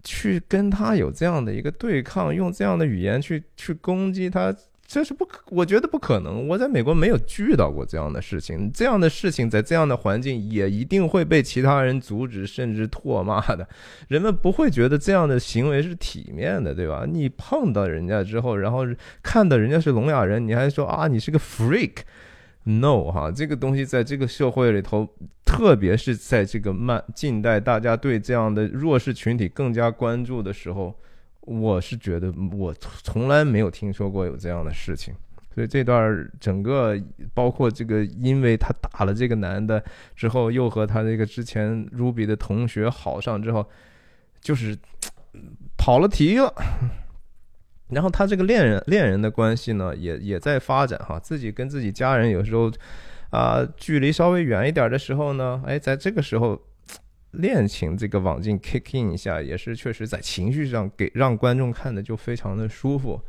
[0.03, 4.55] 去跟他有这样的一个对抗，用这样的语言去去攻击他，
[4.87, 6.47] 这是不可，我觉得不可能。
[6.47, 13.67] 我在美国没有遇到过这样的事情，这样的事情在这样的环境也一定会被其他人阻止，甚至唾骂的。
[14.07, 17.05] 人们不会觉得这样的行为是体面的，对吧？
[17.07, 18.79] 你碰到人家之后，然后
[19.21, 21.97] 看到人家是聋哑人，你还说啊，你是个 freak。
[22.63, 25.07] No 哈，这个东西在这个社会里头，
[25.45, 30.93] 特别是在这个慢近代，大家对这样的弱势群体更加关注的时候，
[31.41, 35.13] 我是觉得我从来没有听说过有这样的事情。
[35.55, 36.95] 所以这段整个
[37.33, 39.83] 包括这个，因为他打了这个男的
[40.15, 43.67] 之后，又和他那个之前 Ruby 的同学好上之后，
[44.39, 44.77] 就是
[45.75, 46.53] 跑了题了。
[47.89, 51.19] 然后他这个恋人恋人的关系呢，也也在发展哈。
[51.19, 52.71] 自己跟自己家人有时候，
[53.31, 56.61] 啊，距离稍微远一点的时候呢，哎，在这个时候，
[57.31, 63.19] 恋情这个网进 kick in 一下，也是确实在情绪上给让观众看的就非常的舒服。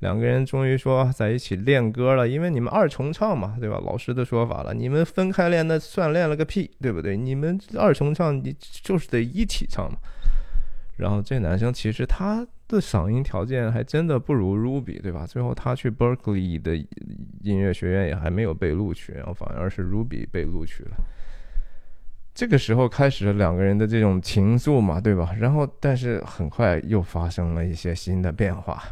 [0.00, 3.78] 两个人终于说在一起练歌了，因为你们二重唱嘛，对吧？
[3.84, 7.14] 老师的说法了，你们分开练那算练了个屁，对不对？
[7.14, 9.98] 你们二重唱，你就是得一起唱嘛。
[10.96, 12.46] 然后这男生其实他。
[12.68, 15.26] 的嗓音条件还真的不如 Ruby，对吧？
[15.26, 16.76] 最后他去 Berkeley 的
[17.42, 20.90] 音乐学院也还没有被录取，然后反而是 Ruby 被录取了。
[22.34, 25.34] 这个时候开始了两个人的这种情愫嘛，对吧？
[25.40, 28.82] 然后但是很快又发生了一些新的变化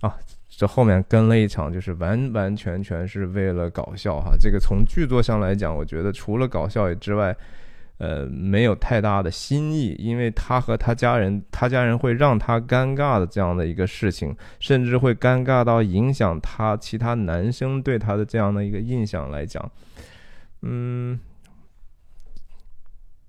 [0.00, 0.16] 啊！
[0.48, 4.36] 这后面跟了一场，就是完完全全是为了搞笑哈。
[4.38, 7.34] 这个从剧作上来讲，我觉得除了搞笑之外。
[7.98, 19.72] 呃，没有太大的新意，因为他和他家人，他家人会让他尴尬的这样的一个事情，甚至会尴尬到影响他其他男生对他的这样的一个印象来讲，
[20.60, 21.18] 嗯，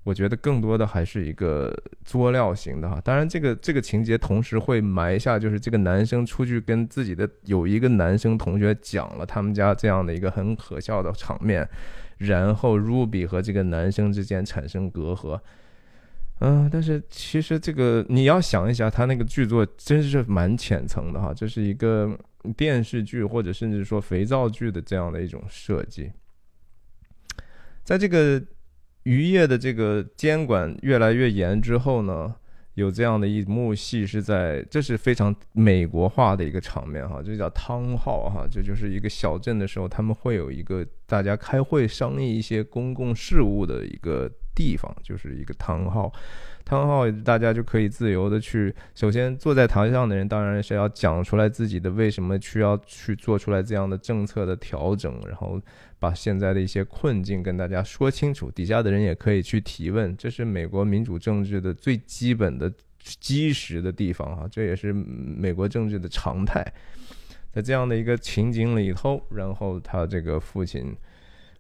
[0.03, 2.99] 我觉得更多的还是一个作料型的哈。
[3.01, 11.65] 当然，这个这个情节同时会埋下，就是这个男生出去跟自己的有一个男生同学讲了他们家这样的一个很可笑的场面。
[12.17, 15.39] 然后 Ruby 和这个男生之间产生隔阂，
[16.39, 22.17] 嗯，但是其实这个你要想一下，他那个剧作真是蛮浅层的哈，这是一个
[22.56, 26.12] 电视剧或者甚至说肥皂剧的这样的一种设计，
[27.84, 28.41] 在这个
[29.03, 32.36] 渔业的这个监管越来越严之后呢。
[32.77, 46.13] 有这样的一幕戏是在，这是非常美国化的一个场面哈，这叫汤号哈，这就是一个小镇的时候，他们会有一个大家开会商议一些公共事务的一个地方，就是一个汤号。
[46.63, 55.60] 汤号大家就可以自由的去，首先坐在台上的人当然是要讲出来自己的为什么需要去做出来这样的政策的调整，然后。
[56.00, 66.63] 把现在的一些困境跟大家说清楚，底下的人也可以去提问，这是美国民主政治的最基本的基石的地方啊，这也是美国政治的常态。
[67.51, 70.95] 在这样的一个情景里头，然后他这个父亲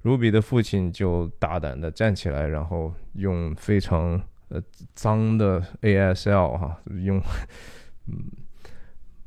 [0.03, 4.61] 卢比的父亲就大胆的站起来，然后用非常呃
[4.93, 7.21] 脏的 ASL 哈，用
[8.07, 8.23] 嗯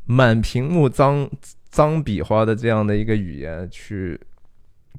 [0.04, 1.28] 满屏幕脏
[1.70, 4.20] 脏笔画的这样的一个语言去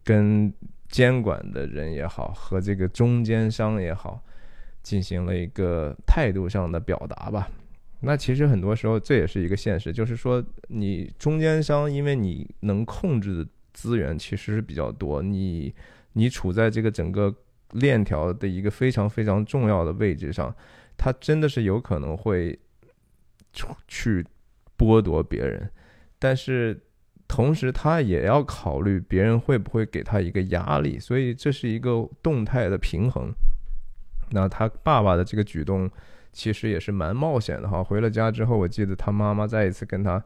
[0.04, 0.54] 跟
[0.90, 4.22] 监管的人也好，和这个中间商也好，
[4.84, 7.50] 进行了一个态度上的表达吧。
[8.04, 15.72] 那其实很多时候这也是一个现实，就是说你中间商，因为你能控制的资源其实是比较多，你
[16.14, 17.32] 你处在这个整个
[17.74, 20.52] 链条的一个非常非常重要的位置上，
[20.98, 22.58] 他真的是有可能会
[23.88, 24.26] 去
[24.76, 25.70] 剥夺别人，
[26.18, 26.82] 但是
[27.28, 33.32] 同时他也要考虑别人会不会给他一个压力，所以这是一个动态的平衡。
[34.32, 35.88] 那他爸爸的这个举动。
[36.32, 37.84] 其实也是蛮冒险的哈。
[37.84, 40.24] 回了家之后，我记得他妈妈再一次跟他，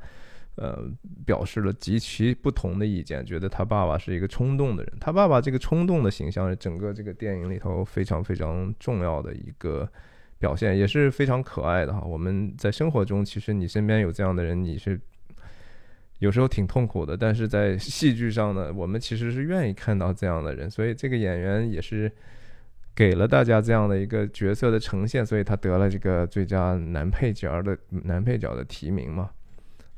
[0.55, 0.87] 呃，
[1.25, 4.93] 表示了极其不同的意见，觉得他爸爸是一个冲动的人。
[4.99, 9.89] 他爸爸这个冲动的形象是整个这个电影里头非常非常重要的一个
[10.37, 12.01] 表现，也是非常可爱的哈。
[12.01, 14.99] 我们在生活中，其实你身边有这样的人，你是
[16.19, 22.11] 有时候挺痛苦的，但是在戏剧上呢，我们其实是愿意看到这样的人，所以这个演员也是。
[22.95, 29.29] 给了大家这样的一个角色的呈现，所以他得了这个最佳男配角的男配角的提名嘛。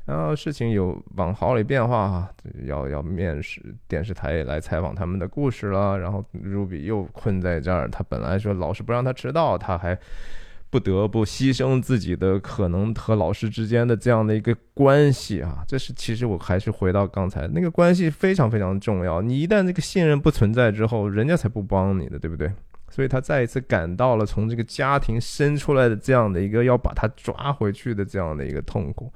[0.04, 2.30] 然后事情有往好里变化哈，
[2.64, 5.98] 要要面试电视台来采访他们的故事了。
[5.98, 9.96] 然后 Ruby 又困在这儿，他本来说老师不让他迟到，他还
[10.70, 15.62] 不得不牺牲自己的可能和老师之间的这样的一个关系啊。
[15.68, 19.20] 这是其实我还是回到刚才那个关系非常非常重要。
[19.20, 22.50] 你一旦这个信任不存在之后，人家才不帮你的，对不对？
[22.90, 29.12] 所以他再一次感到了从这个家庭生出来的这样的一个要把他抓回去的这样的一个痛苦。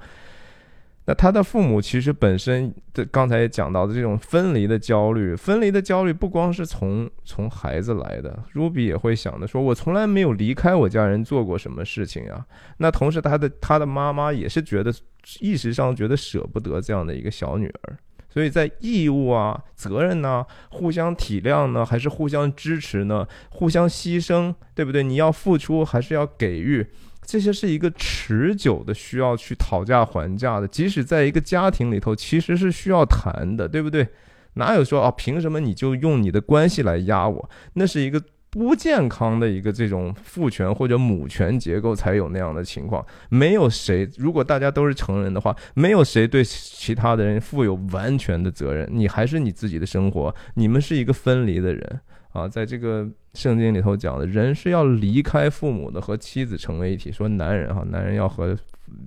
[1.05, 12.45] 那他的父母其实本身的刚才也讲到的这种分离的焦虑，分离的焦虑不光是从从孩子来的，Ruby 也会想的说，我从来没有离开我家人做过什么事情啊。
[12.77, 14.93] 那同时他的他的妈妈也是觉得
[15.41, 17.97] 意识上觉得舍不得这样的一个小女儿。
[18.33, 23.27] 所以在义务啊、责任呢、互相体谅呢，还是互相支持呢？
[23.51, 25.03] 互相牺牲，对不对？
[25.03, 26.83] 你要付出还是要给予？
[27.23, 30.67] 这些是一个持久的需要去讨价还价的。
[30.67, 34.07] 即使在一个家庭里头，其实是需要谈的，对不对？
[34.55, 37.49] 哪有说啊，凭什么你就用你的关系来压我？
[37.73, 38.19] 那是一个。
[38.53, 43.03] 不健康的一个这种父权或者母权结构才有那样的情况。
[43.29, 48.87] 没有谁，如果大家都是成人的话，没有谁对其他的人负有完全的责任。
[48.91, 51.99] 你还是你自己的生活，你们是一个分离的人
[52.31, 52.47] 啊。
[52.47, 57.11] 在这个圣经里头讲的，人是要离开父母的，和妻子成为一体。
[57.11, 58.55] 说男人哈，男人要和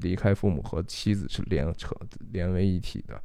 [0.00, 1.94] 离开父母和妻子是连扯
[2.32, 3.22] 连为一体的。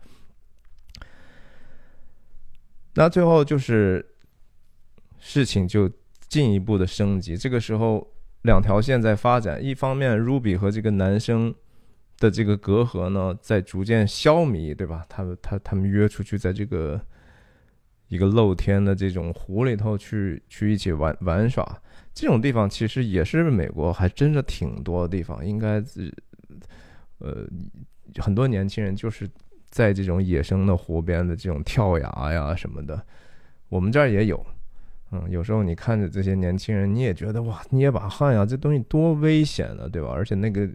[2.93, 4.05] 那最后就是
[5.17, 5.89] 事情就。
[6.31, 8.07] 进一步的升级，这个时候
[8.43, 9.61] 两条线在发展。
[9.61, 11.53] 一方面，Ruby 和这个男生
[12.19, 15.05] 的这个隔阂呢，在逐渐消弭，对吧？
[15.09, 17.05] 他他他们约出去，在这个
[18.07, 21.81] 一个露天的这种湖里头去去一起玩玩耍。
[22.13, 26.13] 这种地方其实也是美国还真的挺多地方，应该是
[27.17, 27.45] 呃
[28.19, 29.29] 很多年轻人就是
[29.69, 33.05] 在这种野生的湖边的这种跳崖呀什么的，
[33.67, 34.45] 我们这儿也有。
[35.13, 40.09] 嗯，有时候你看着这些年轻人，你也觉得哇，捏把汗呀，这东西多危险啊，对吧？
[40.13, 40.65] 而且那个，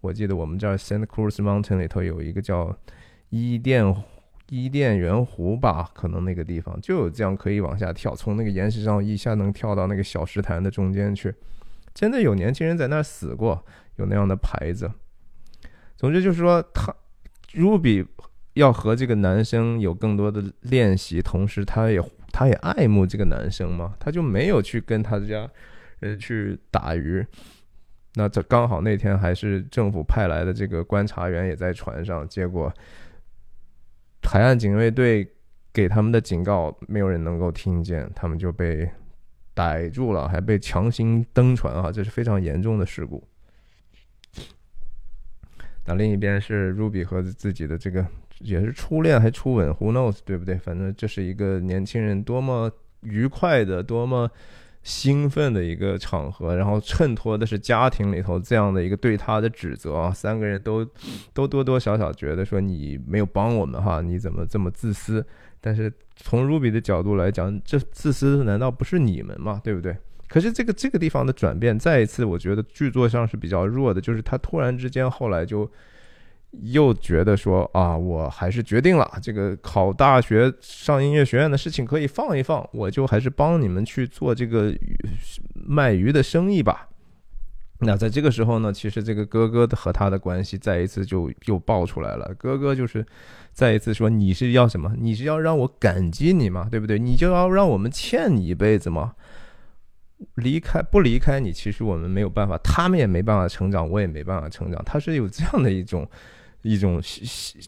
[0.00, 2.76] 我记得我们这儿 Santa Cruz Mountain 里头有一个叫
[3.28, 3.94] 伊甸
[4.48, 11.32] 伊甸园湖吧，可能那个地方就有这样可以往下跳，从那个岩石上一下能跳到那个小石潭的中间去，
[11.94, 13.64] 真的有年轻人在那儿死过，
[13.96, 14.90] 有那样的牌子。
[15.96, 16.92] 总之就是说，他
[17.52, 18.04] Ruby
[18.54, 22.02] 要和这个男生有更多的练习，同时他也。
[22.36, 25.48] 他也爱慕这个男生嘛，他就没有去跟他家，
[26.00, 27.24] 人，去打鱼。
[28.14, 32.74] 那这刚好那天还是政府派来的这个观察员也在船上，结果
[34.24, 35.24] 海岸警卫队
[35.72, 38.90] 给他们的警告没有人能够听见，他们就被
[39.54, 43.22] 逮住了，还被强行登船啊，这是非常严重的事故。
[45.86, 48.04] 那另一边是 Ruby 和自己的这个。
[48.40, 50.56] 也是初恋还初吻，Who knows，对不对？
[50.56, 52.70] 反正这是一个年轻人多么
[53.02, 54.30] 愉快的、多么
[54.82, 60.10] 兴奋的一个场合，然后衬托的是家庭里头这样的一个对他的指责啊。
[60.10, 60.84] 三个人都
[61.32, 65.24] 都多多少少觉得说你没有帮我们哈，你怎么这么自私？
[65.60, 69.60] 但是从 Ruby 的角度来讲，这自私难道不是你们吗？
[69.64, 69.96] 对不对？
[70.28, 75.70] 可是这个这个地方的转变，再一次我觉得剧作上是比较弱的，就是他突然之间后来就
[76.62, 84.74] 又觉得说啊，我还是决定了这个考大学上音乐学院的事情可以放一放，我就还是帮你们去做这个
[85.54, 86.88] 卖鱼的生意吧。
[87.80, 92.32] 那在这个时候呢，其实这个哥哥和他的关系再一次就又爆出来了。
[92.38, 93.04] 哥哥就是
[93.52, 94.94] 再一次说：“你是要什么？
[94.96, 96.68] 你是要让我感激你吗？
[96.70, 96.98] 对不对？
[96.98, 99.14] 你就要让我们欠你一辈子吗？
[100.36, 104.82] 离开不离开你，其实我们没有办法，他们也没办法成长，我也没办法成长。
[104.84, 106.08] 他是有这样的一种
[106.64, 107.00] 一种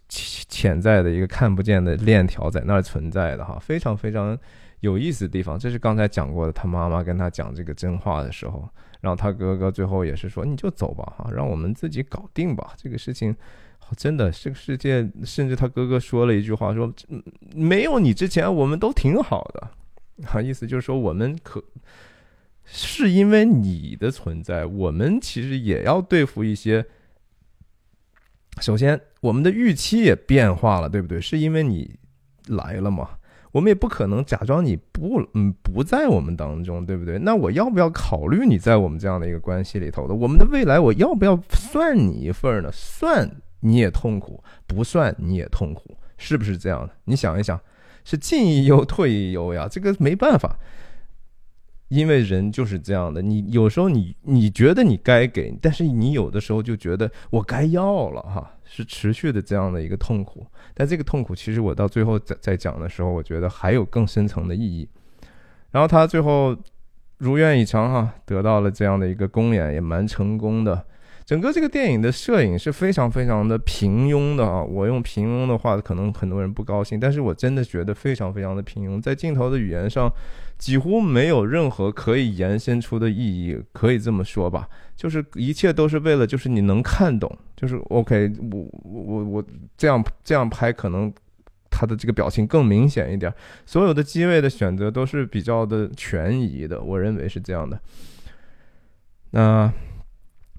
[0.08, 4.36] 潜在的一个看不见的链条在那儿存在的哈，非常非常
[4.80, 5.58] 有意思的地方。
[5.58, 8.68] 这是刚才讲过的，他妈妈跟他讲这个真话的时候。”
[9.02, 12.72] 然后他哥哥最后也是说：“你就走吧，哈，让我们自己搞定吧。
[12.76, 13.36] 这个事情，
[13.96, 16.92] 真的，这个世界，甚至他哥哥说了一句话，说
[17.54, 19.70] 没有你之前，我们都挺好的。
[20.28, 21.62] 啊，意思就是说，我们可
[22.64, 26.86] 是因为你的存在，我们其实也要对付一些。
[28.60, 31.20] 首先，我们的预期也变化了，对不对？
[31.20, 31.98] 是因为你
[32.46, 33.10] 来了嘛？”
[33.52, 37.18] 我们也不可能假装你不嗯不在我们当中，对不对？
[37.18, 40.14] 那我要不要考虑你在我们这样的一个关系里头的？
[40.14, 42.70] 我们的未来我要不要算你一份呢？
[42.70, 43.26] 算
[43.60, 46.92] 你也痛苦，不算你也痛苦，是不是这样的？
[47.04, 47.58] 你想一想，
[48.04, 50.58] 是进亦忧，退亦忧呀，这个没办法。
[51.88, 60.46] 因为人就是这样的，你有时候你你觉得你该给，但是你有的时候就觉得我该要了哈，是持续的这样的一个痛苦。
[60.74, 64.88] 但这个痛苦其实我到最后在在讲的时候，我觉得还有更深层的意义。
[65.70, 66.56] 然后他最后
[67.18, 70.84] 如愿以偿哈，得到了这样的一个公演，也蛮成功的。
[71.26, 74.62] 整个这个电影的摄影是非常非常的平庸的啊！
[74.62, 80.08] 我用平庸的话，可能很多人不高兴，但是我真的觉得非常非常的平庸，在镜头的语言上
[80.56, 89.44] 几乎没有任何可以延伸出的意义，可以这么说吧，就是一切都是为了就是你能看懂，就是 OK，我我我我
[89.76, 91.12] 这样这样拍，可能
[91.68, 97.80] 他的这个表情更明显一点，所有的机位的选择都是比较的权宜的，我认为是这样的。
[99.32, 99.72] 那。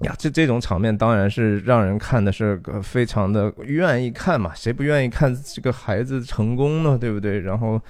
[0.02, 6.96] 呀，这这种场面当然是让人看的是非常的愿意看嘛，谁不愿意看这个孩子成功呢？
[6.96, 7.40] 对不对？
[7.40, 7.80] 然后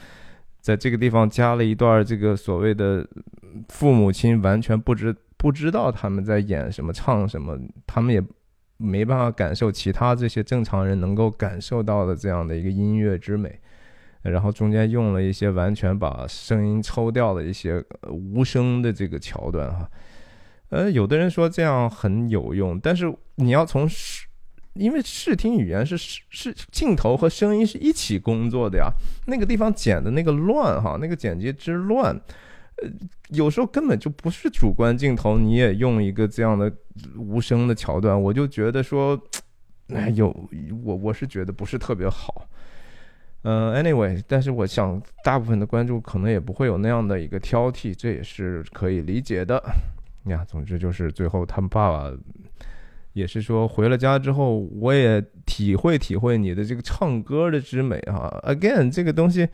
[0.60, 3.06] 在这个地方加了一段这个所谓的
[3.68, 8.22] 父母亲完全不知不知道他们在演什么唱什么，他们也
[8.78, 13.60] 没办法感受其他这些正常人能够感受到的这样的一个音乐之美，
[14.22, 19.86] 然后中间用了一些完全把声音抽掉的一些无声的这个桥段哈。
[20.70, 24.26] 呃，有的人说这样很有用，但是你要从视，
[24.74, 28.90] 因为视听语言是是镜头和声音是一起工作的呀。
[29.26, 32.14] 那个地方剪的那个乱哈，那个剪辑之乱，
[32.82, 32.88] 呃，
[33.30, 36.70] 有时候根本就不是主观镜头，你也用一个这样的
[37.16, 39.18] 无声的桥段，我就觉得说，
[39.94, 40.28] 哎，有
[40.84, 42.46] 我我是觉得不是特别好。
[43.42, 49.62] 嗯，anyway，但是我想大部分的观众可能也不会有那样的一个挑剔，这也是可以理解的。
[50.28, 52.12] 呀，总之就是最后他们爸爸
[53.12, 58.32] 也是说回了家之后，我也体会体会你的这个唱歌的之美哈。
[58.44, 59.48] Again，这个东西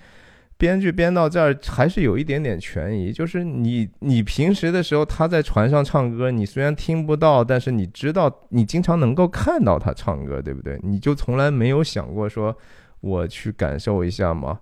[0.59, 10.79] 编剧编到这儿还是有一点点权宜，就是你你平时的时候他在船上唱歌，你虽然听不到，但是你知道你经常能够看到他唱歌，对不对？
[10.83, 12.55] 你就从来没有想过说
[13.01, 14.61] 我去感受一下吗？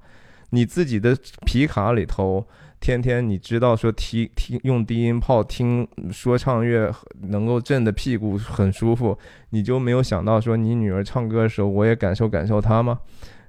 [0.51, 2.47] 你自己的皮卡里头。
[2.83, 9.17] 天天你知道说听听用低音炮听说唱乐能够震的屁股很舒服，
[9.51, 12.99] 你就没有想到说你女儿唱歌的时候我也感受感受她吗？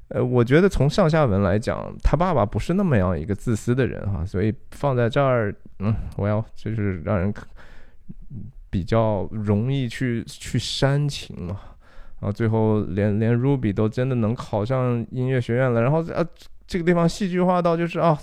[0.10, 7.34] 呃，我觉得从上下文来讲，他爸爸不是那么样一个自私的人哈，所以放在这儿，嗯，我要就是让人
[8.70, 11.60] 比较容易去去煽情嘛，
[12.20, 16.24] 然后最后连连 Ruby 都真的能考上音乐学院了，然后啊
[16.68, 18.16] 这个地方戏剧化到就是啊。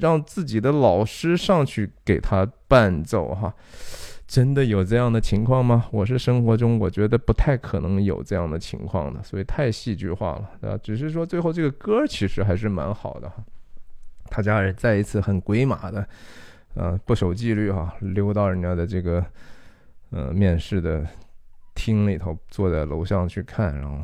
[0.00, 3.54] 让自己的老师上去给他伴奏，哈，
[4.26, 5.86] 真的有这样的情况吗？
[5.90, 13.36] 我是生活中我觉得不太可能有这样的情况的，所以太戏剧化了，啊，只是说最后这个歌其实还是蛮好的哈。
[14.30, 16.06] 他家人再一次很鬼马的，
[16.74, 19.24] 呃，不守纪律哈，溜到人家的这个
[20.10, 21.06] 呃面试的
[21.74, 23.98] 厅里头，坐在楼上去看，然后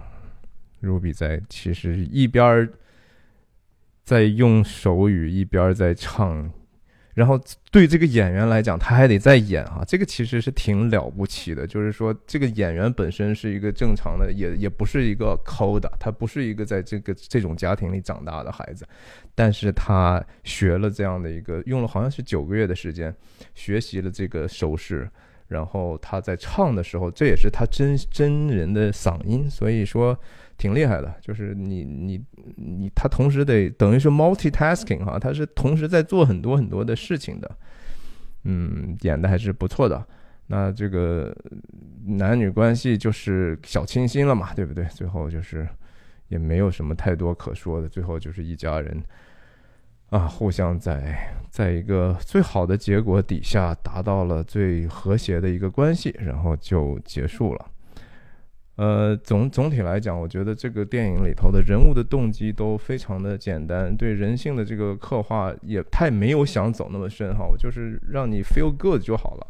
[0.83, 2.69] Ruby 在其实一边儿。
[4.05, 6.51] 在用手语一边在唱
[7.15, 7.41] 然后
[7.71, 11.65] 对这个演员来讲，他还得再演啊，这个其实是挺了不起的。
[11.65, 18.85] 就是说，这个演员本身是一个正常的，也也不是一个抠的，他不是一个在这个这种家庭里长大的孩子，
[19.33, 23.15] 但是他学了这样的一个，用了好像是九个月的时间，
[23.55, 25.09] 学习了这个手势，
[25.47, 30.19] 然后他在唱的时候，这也是他真真人的嗓音，所以说。
[30.57, 32.25] 挺厉害的，就是你你
[32.57, 37.51] 你，他同时得等于是 multitasking 哈，他是同时在做很多很多的事情的，
[38.45, 40.07] 嗯，演的还是不错的。
[40.47, 41.35] 那这个
[42.05, 44.85] 男女关系就是小清新了嘛，对不对？
[44.87, 45.67] 最后就是
[46.29, 49.03] 也没有什么太多可说的，最后就是一家人
[50.11, 57.71] 啊，互相在在一个最好的结果底下达到了最和谐的一个关系，然后就结束了。
[58.77, 67.47] 呃，总总体来讲，我觉得这个电影里头的人物的动机都非常的简单，对人性的这个刻画也太没有想走那么深哈。
[67.47, 69.47] 我就是让你 feel good 就好了，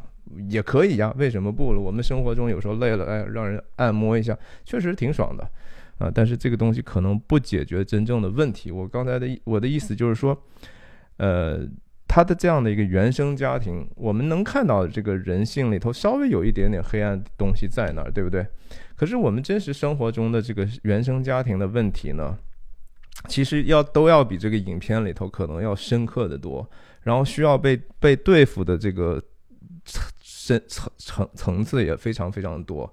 [0.49, 1.81] 也可以呀，为什么不了？
[1.81, 5.43] 我们生活中有时候累了，哎，让人按摩一下，确实挺爽的
[5.99, 6.11] 啊。
[6.15, 8.71] 但是这个东西可能不解决真正的问题。
[8.71, 10.37] 我刚才的我的意思就是说，
[11.17, 11.67] 呃。
[12.07, 18.47] 他的这样的一个原生家庭，我们能看到这个人性里头稍微有一点点黑暗东西在那儿，对不对？
[18.97, 22.39] 可是我们真实生活中的这个原生家庭的问题呢，
[23.29, 26.69] 其实要都要比这个影片里头可能要深刻的多，
[27.03, 29.23] 然后需要被被对付的这个
[29.85, 32.93] 层层层层次也非常非常多。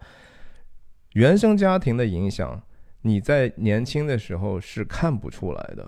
[1.14, 2.62] 原生家庭的影响，
[3.02, 5.88] 你在年轻的时候是看不出来的。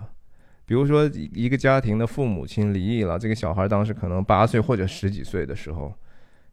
[0.66, 5.94] 比如说，一个家庭的父母亲离异了，这个小孩当时可能八岁或者十几岁的时候，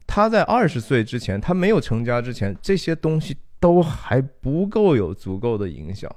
[0.06, 6.10] 他在二十岁之前，他没有成家之前，这些东西都还不够有足够的影响。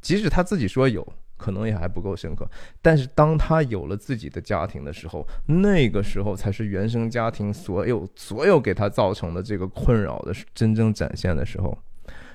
[0.00, 2.48] 即使他自己说有，可能也还不够深刻。
[2.80, 11.76] 但是当他有了自己的家庭的时候，那个时候才是原生家庭所有所有给他造成的这个困扰的真正展现的时候。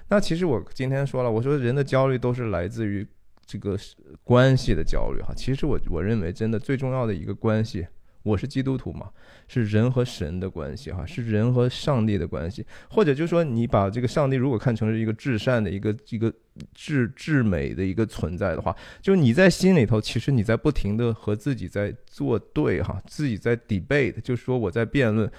[0.10, 3.08] 那其实我今天说了，我说人的焦虑都是来自于。
[3.52, 3.76] 这个
[4.24, 7.88] 关系的焦虑哈，其实我我认为真的最重要的一个关系，
[8.24, 9.10] 我是基督徒嘛，
[9.48, 16.34] 是人和神的关系哈，是人和上帝的关系，或者就是说你把这个上帝如果看成是一个至善的一个一个
[16.74, 25.32] 至至美的一个存在的话，就你在心里头，其实你在不停的和自己在作对哈，自己在 debate，就是说我在辩论。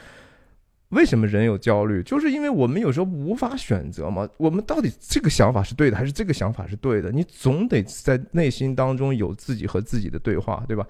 [0.90, 2.02] 为什么人有焦虑？
[2.02, 4.28] 就是因为我们有时候无法选择嘛。
[4.36, 7.10] 我们到底这个想法是对的，还是这个想法是对的？
[7.12, 10.84] 你总得在内心当中有自己和自己的对话，对吧？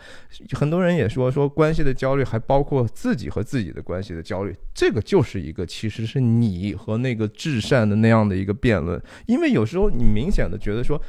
[0.52, 4.56] 很多人也说说关系的焦虑，还包括自己和自己的关系的焦虑。
[4.74, 9.00] 这个就是一个，其实是你和那个至善的那样的一个辩论。
[9.26, 11.00] 因为有时候你明显的觉得说，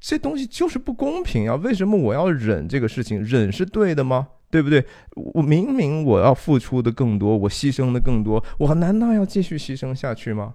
[0.00, 1.54] 这东西就是不公平啊！
[1.54, 3.22] 为什么我要忍这个事情？
[3.22, 4.26] 忍是对的吗？
[4.52, 4.84] 对不对？
[5.16, 10.54] 我明明我要付出的更多，我牺牲的更多，我难道要继续牺牲下去吗？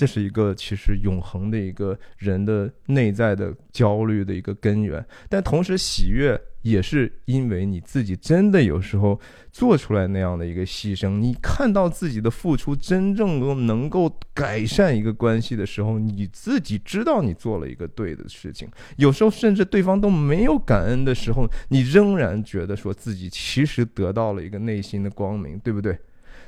[0.00, 6.40] 这是一个其实永恒的一个人的内在的焦虑的一个根源，但同时喜悦。
[6.62, 9.18] 也是因为你自己真的有时候
[9.50, 18.68] 做出来那样的一个牺牲，你看到自己的付出真正能够改善一个关系的时候，你自己知道你做了一个对的事情。
[18.98, 25.98] 有时候甚至对方都没有感恩的时候，你仍然觉得说自己其实得到了一个内心的光明，对不对？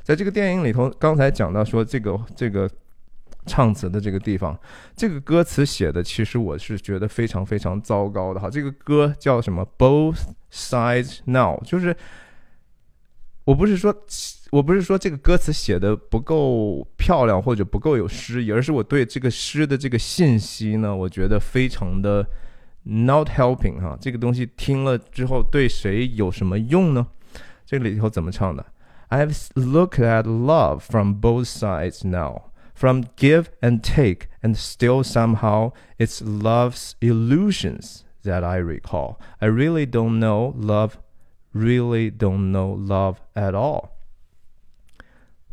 [0.03, 2.69] 在这个电影里头，刚才讲到说这个这个。
[3.45, 4.59] 唱词的这个地方，
[4.95, 8.49] 这个歌词写的其实我是觉得非常非常糟糕的哈。
[8.49, 10.21] 这个歌叫什么？Both
[10.53, 11.97] sides now，就是
[13.45, 13.95] 我不是说
[14.51, 22.25] 我不是说这个歌词写的不够漂亮或者不够有诗意，而是我对这个诗的这个信息呢，我觉得非常的
[22.85, 23.99] not helping 哈。
[24.01, 27.07] 这个东西听了之后对谁有什么用呢？
[27.67, 28.65] 这里头怎么唱的
[29.09, 32.52] ？I've looked at love from both sides now。
[32.83, 39.21] From give and take, and still somehow it's love's illusions that I recall.
[39.39, 40.99] I really don't know love,
[41.55, 43.91] really don't know love at all.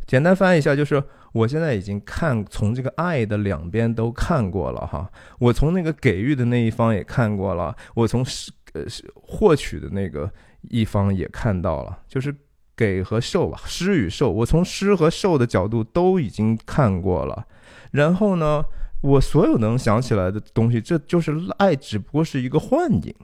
[0.08, 5.08] 简单翻译一下，就是我现在已经看从这个爱的两边都看过了哈，
[5.38, 8.82] 我从那个给予的那一方也看过了，我从是呃
[9.14, 10.28] 获取的那个
[10.62, 12.34] 一方也看到了，就是
[12.80, 17.46] 给和受吧，施与受，我从施和受的角度都已经看过了。
[17.90, 18.64] 然后呢，
[19.02, 23.14] 我所有能想起来的东西，这就是爱，只不过是一个幻影。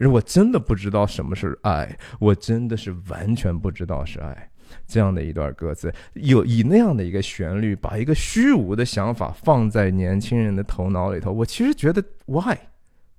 [0.00, 4.50] 而我真的不知道什么是爱，我真的是完全不知道是爱。
[4.84, 12.56] 这样的一段歌词，有以那样的一个旋律，把一个虚无的想法放在年轻人的头脑里头，我其实觉得 why，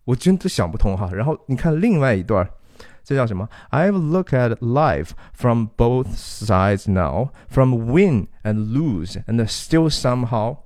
[0.04, 1.10] 我真的想不通哈。
[1.14, 2.46] 然后你看另外一段。
[3.09, 3.49] 这叫什么？
[3.71, 10.59] I've looked at life from both sides now, from win and lose, and still somehow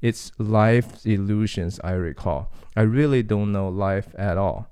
[0.00, 2.46] it's life's illusions I recall.
[2.74, 4.66] I really don't know life at all.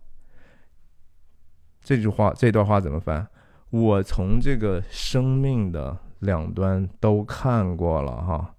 [1.83, 3.27] 这句话，这段话怎么翻？
[3.71, 8.55] 我从这个生命的两端都看过了哈，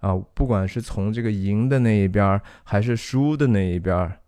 [0.00, 4.18] 啊，不管是从这个赢的那一边，还是输的那一边，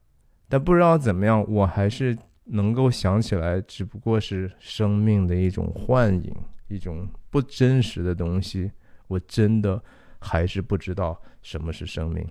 [0.49, 2.17] 但不知道怎么样，我还是
[2.52, 6.36] 能够想起来，只不过是生命的一种幻影，
[6.68, 8.72] 一种不真实的东西。
[9.08, 9.82] 我真的
[10.20, 12.28] 还是不知道什么是生命，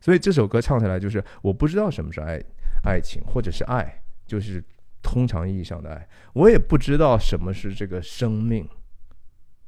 [0.00, 2.38] 所以这首歌唱起来就是我不知道什么是爱，
[2.84, 4.62] 爱情或者是爱，就是
[5.02, 6.06] 通常意义上的爱。
[6.34, 8.68] 我也不知道什么是这个生命。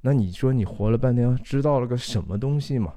[0.03, 2.97] 那你说你活了半天，知道了个什么东西吗？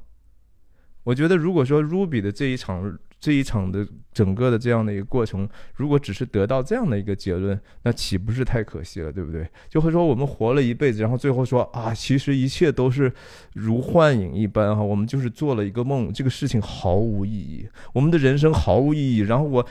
[1.03, 9.49] 我觉得，如果说 Ruby 的这一场这一场的整个的这样的一个过程，如果只是得到这样的一个结论，那岂不是太可惜了，对不对？
[9.67, 13.11] 就会说我们活了一辈子，然后最后说啊，其实一切都是
[13.53, 19.21] 如幻影一般哈，我们就是做了一个梦，这个事情毫无意义，我们的人生毫无意义。
[19.21, 19.65] 然后我，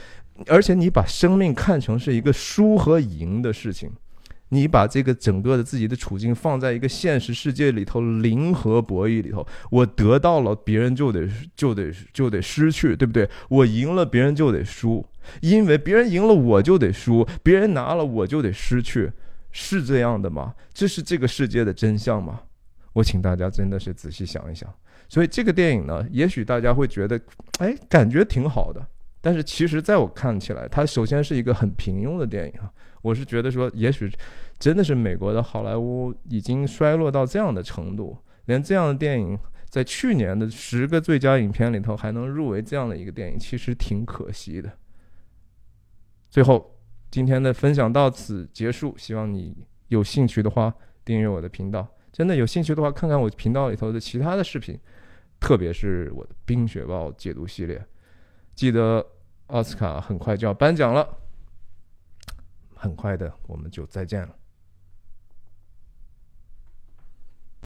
[0.49, 3.93] 而且你把生命看成是一个输和赢的事情。
[4.55, 13.29] 你把这个整个的自己的处境放在一个现实世界里头，零和博弈里头，我得到了，别人就得就得就得失去，对不对？
[13.49, 15.05] 我赢了，别人就得输，
[15.41, 19.11] 因为别人赢了，我就得输；别人拿了，我就得失去，
[19.51, 20.55] 是这样的吗？
[20.73, 22.41] 这是这个世界的真相吗？
[22.93, 24.73] 我请大家真的是仔细想一想。
[25.09, 27.21] 所以这个电影呢，也许大家会觉得，
[27.59, 28.81] 哎，感觉挺好的，
[29.21, 32.71] 但是其实在我看起来，它首先是一个很平庸的电影啊。
[33.05, 34.11] 我是觉得说，也许。
[34.57, 39.37] 真的是美国的好莱坞已经衰落到这样的程度，连这样的电影
[39.69, 44.73] 在去年的十个最佳影片里头还能入围这样的一个电影，其实挺可惜的。
[46.31, 46.79] 最后，
[47.11, 50.73] 今天的分享到此结束，希望你有兴趣的话
[51.05, 51.87] 订阅我的频道。
[52.13, 54.79] 真的有兴趣的话，看看我频道里头的其他的视频，
[55.41, 57.85] 特别是我的《冰雪暴》解读系列。
[58.55, 59.05] 记得
[59.49, 61.07] 奥斯卡很快就要颁奖了，
[62.85, 64.44] 很快的我们就再见了。